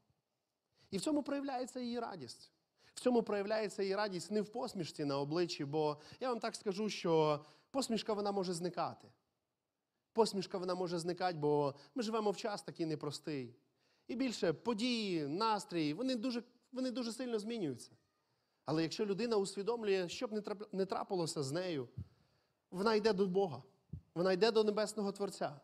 І 0.90 0.98
в 0.98 1.00
цьому 1.00 1.22
проявляється 1.22 1.80
її 1.80 2.00
радість. 2.00 2.52
В 2.94 3.00
цьому 3.00 3.22
проявляється 3.22 3.82
її 3.82 3.96
радість 3.96 4.30
не 4.30 4.42
в 4.42 4.48
посмішці 4.48 5.04
на 5.04 5.18
обличчі, 5.18 5.64
бо 5.64 6.00
я 6.20 6.28
вам 6.28 6.40
так 6.40 6.56
скажу, 6.56 6.88
що 6.88 7.44
посмішка 7.70 8.12
вона 8.12 8.32
може 8.32 8.52
зникати. 8.52 9.08
Посмішка 10.12 10.58
вона 10.58 10.74
може 10.74 10.98
зникати, 10.98 11.38
бо 11.38 11.74
ми 11.94 12.02
живемо 12.02 12.30
в 12.30 12.36
час 12.36 12.62
такий 12.62 12.86
непростий. 12.86 13.54
І 14.08 14.16
більше 14.16 14.52
події, 14.52 15.26
настрій, 15.26 15.94
вони 15.94 16.16
дуже, 16.16 16.42
вони 16.72 16.90
дуже 16.90 17.12
сильно 17.12 17.38
змінюються. 17.38 17.90
Але 18.64 18.82
якщо 18.82 19.06
людина 19.06 19.36
усвідомлює, 19.36 20.08
що 20.08 20.26
б 20.26 20.42
не 20.72 20.86
трапилося 20.86 21.42
з 21.42 21.52
нею, 21.52 21.88
вона 22.72 22.94
йде 22.94 23.12
до 23.12 23.26
Бога, 23.26 23.62
вона 24.14 24.32
йде 24.32 24.50
до 24.50 24.64
Небесного 24.64 25.12
Творця. 25.12 25.60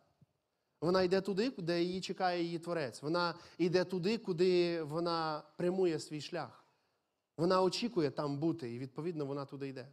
Вона 0.81 1.01
йде 1.01 1.21
туди, 1.21 1.49
де 1.57 1.83
її 1.83 2.01
чекає 2.01 2.43
її 2.43 2.59
творець. 2.59 3.01
Вона 3.01 3.35
йде 3.57 3.83
туди, 3.83 4.17
куди 4.17 4.83
вона 4.83 5.43
прямує 5.57 5.99
свій 5.99 6.21
шлях. 6.21 6.65
Вона 7.37 7.61
очікує 7.61 8.11
там 8.11 8.37
бути, 8.37 8.73
і 8.73 8.79
відповідно 8.79 9.25
вона 9.25 9.45
туди 9.45 9.67
йде. 9.67 9.87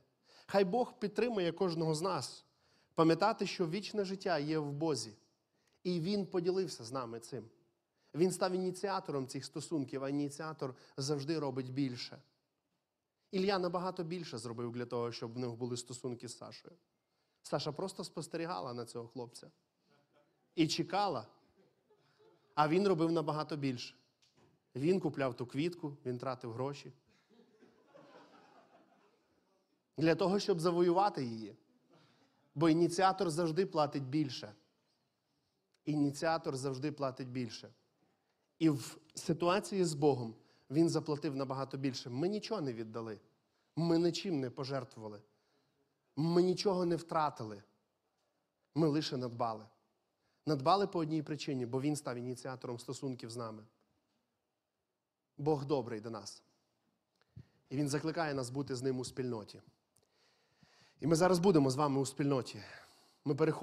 Хай 0.47 0.65
Бог 0.65 0.99
підтримує 0.99 1.53
кожного 1.53 1.95
з 1.95 2.03
нас 2.03 2.45
пам'ятати, 2.95 3.47
що 3.47 3.69
вічне 3.69 4.05
життя 4.05 4.39
є 4.39 4.59
в 4.59 4.73
Бозі. 4.73 5.13
І 5.85 6.01
Він 6.01 6.27
поділився 6.27 6.85
з 6.85 6.93
нами 6.93 7.21
цим. 7.21 7.45
Він 8.15 8.33
став 8.33 8.53
ініціатором 8.53 9.27
цих 9.27 9.45
стосунків, 9.45 10.05
а 10.05 10.09
ініціатор 10.09 10.75
завжди 10.97 11.39
робить 11.39 11.73
більше. 11.73 12.19
Ілля 13.31 13.59
набагато 13.59 14.05
більше 14.05 14.39
зробив 14.39 14.73
для 14.73 14.87
того, 14.87 15.13
щоб 15.13 15.35
в 15.35 15.39
них 15.39 15.51
були 15.51 15.77
стосунки 15.77 16.29
з 16.29 16.37
Сашою. 16.37 16.75
Саша 17.47 17.73
просто 17.73 18.05
спостерігала 18.05 18.75
на 18.75 18.85
цього 18.85 19.09
хлопця 19.09 19.51
і 20.55 20.69
чекала. 20.69 21.27
А 22.55 22.69
він 22.69 22.89
робив 22.89 23.13
набагато 23.13 23.57
більше. 23.57 23.95
Він 24.75 25.01
купляв 25.01 25.35
ту 25.35 25.47
квітку, 25.47 25.97
він 26.07 26.19
тратив 26.19 26.53
гроші. 26.53 26.93
Для 29.97 30.15
того, 30.15 30.39
щоб 30.39 30.61
завоювати 30.61 31.25
її. 31.25 31.57
Бо 32.55 32.69
ініціатор 32.69 33.31
завжди 33.31 33.67
платить 33.67 34.05
більше. 34.05 34.55
Ініціатор 35.85 36.57
завжди 36.57 36.93
платить 36.93 37.29
більше. 37.29 37.69
І 38.59 38.71
в 38.71 38.99
ситуації 39.15 39.85
з 39.85 39.95
Богом 39.95 40.35
він 40.71 40.89
заплатив 40.89 41.37
набагато 41.37 41.77
більше. 41.77 42.11
Ми 42.11 42.29
нічого 42.29 42.61
не 42.61 42.73
віддали. 42.73 43.21
Ми 43.77 43.99
нічим 43.99 44.41
не 44.41 44.51
пожертвували. 44.51 45.21
Ми 46.17 46.43
нічого 46.43 46.85
не 46.85 46.97
втратили. 46.97 47.63
Ми 48.75 48.89
лише 48.89 49.17
надбали. 49.17 49.67
Надбали 50.47 50.87
по 50.87 50.99
одній 50.99 51.23
причині, 51.23 51.67
бо 51.67 51.81
він 51.81 51.97
став 51.97 52.17
ініціатором 52.17 52.79
стосунків 52.79 53.31
з 53.31 53.37
нами. 53.37 53.63
Бог 55.39 55.65
добрий 55.65 56.01
до 56.01 56.11
нас. 56.11 56.43
І 57.71 57.77
Він 57.77 57.89
закликає 57.89 58.35
нас 58.35 58.51
бути 58.51 58.75
з 58.75 58.83
ним 58.83 58.99
у 58.99 59.05
спільноті. 59.05 59.63
І 61.01 61.07
ми 61.07 61.17
зараз 61.17 61.39
будемо 61.39 61.71
з 61.71 61.77
вами 61.77 62.01
у 62.01 62.07
спільноті. 62.07 62.63
Ми 63.25 63.35
переходимо. 63.35 63.57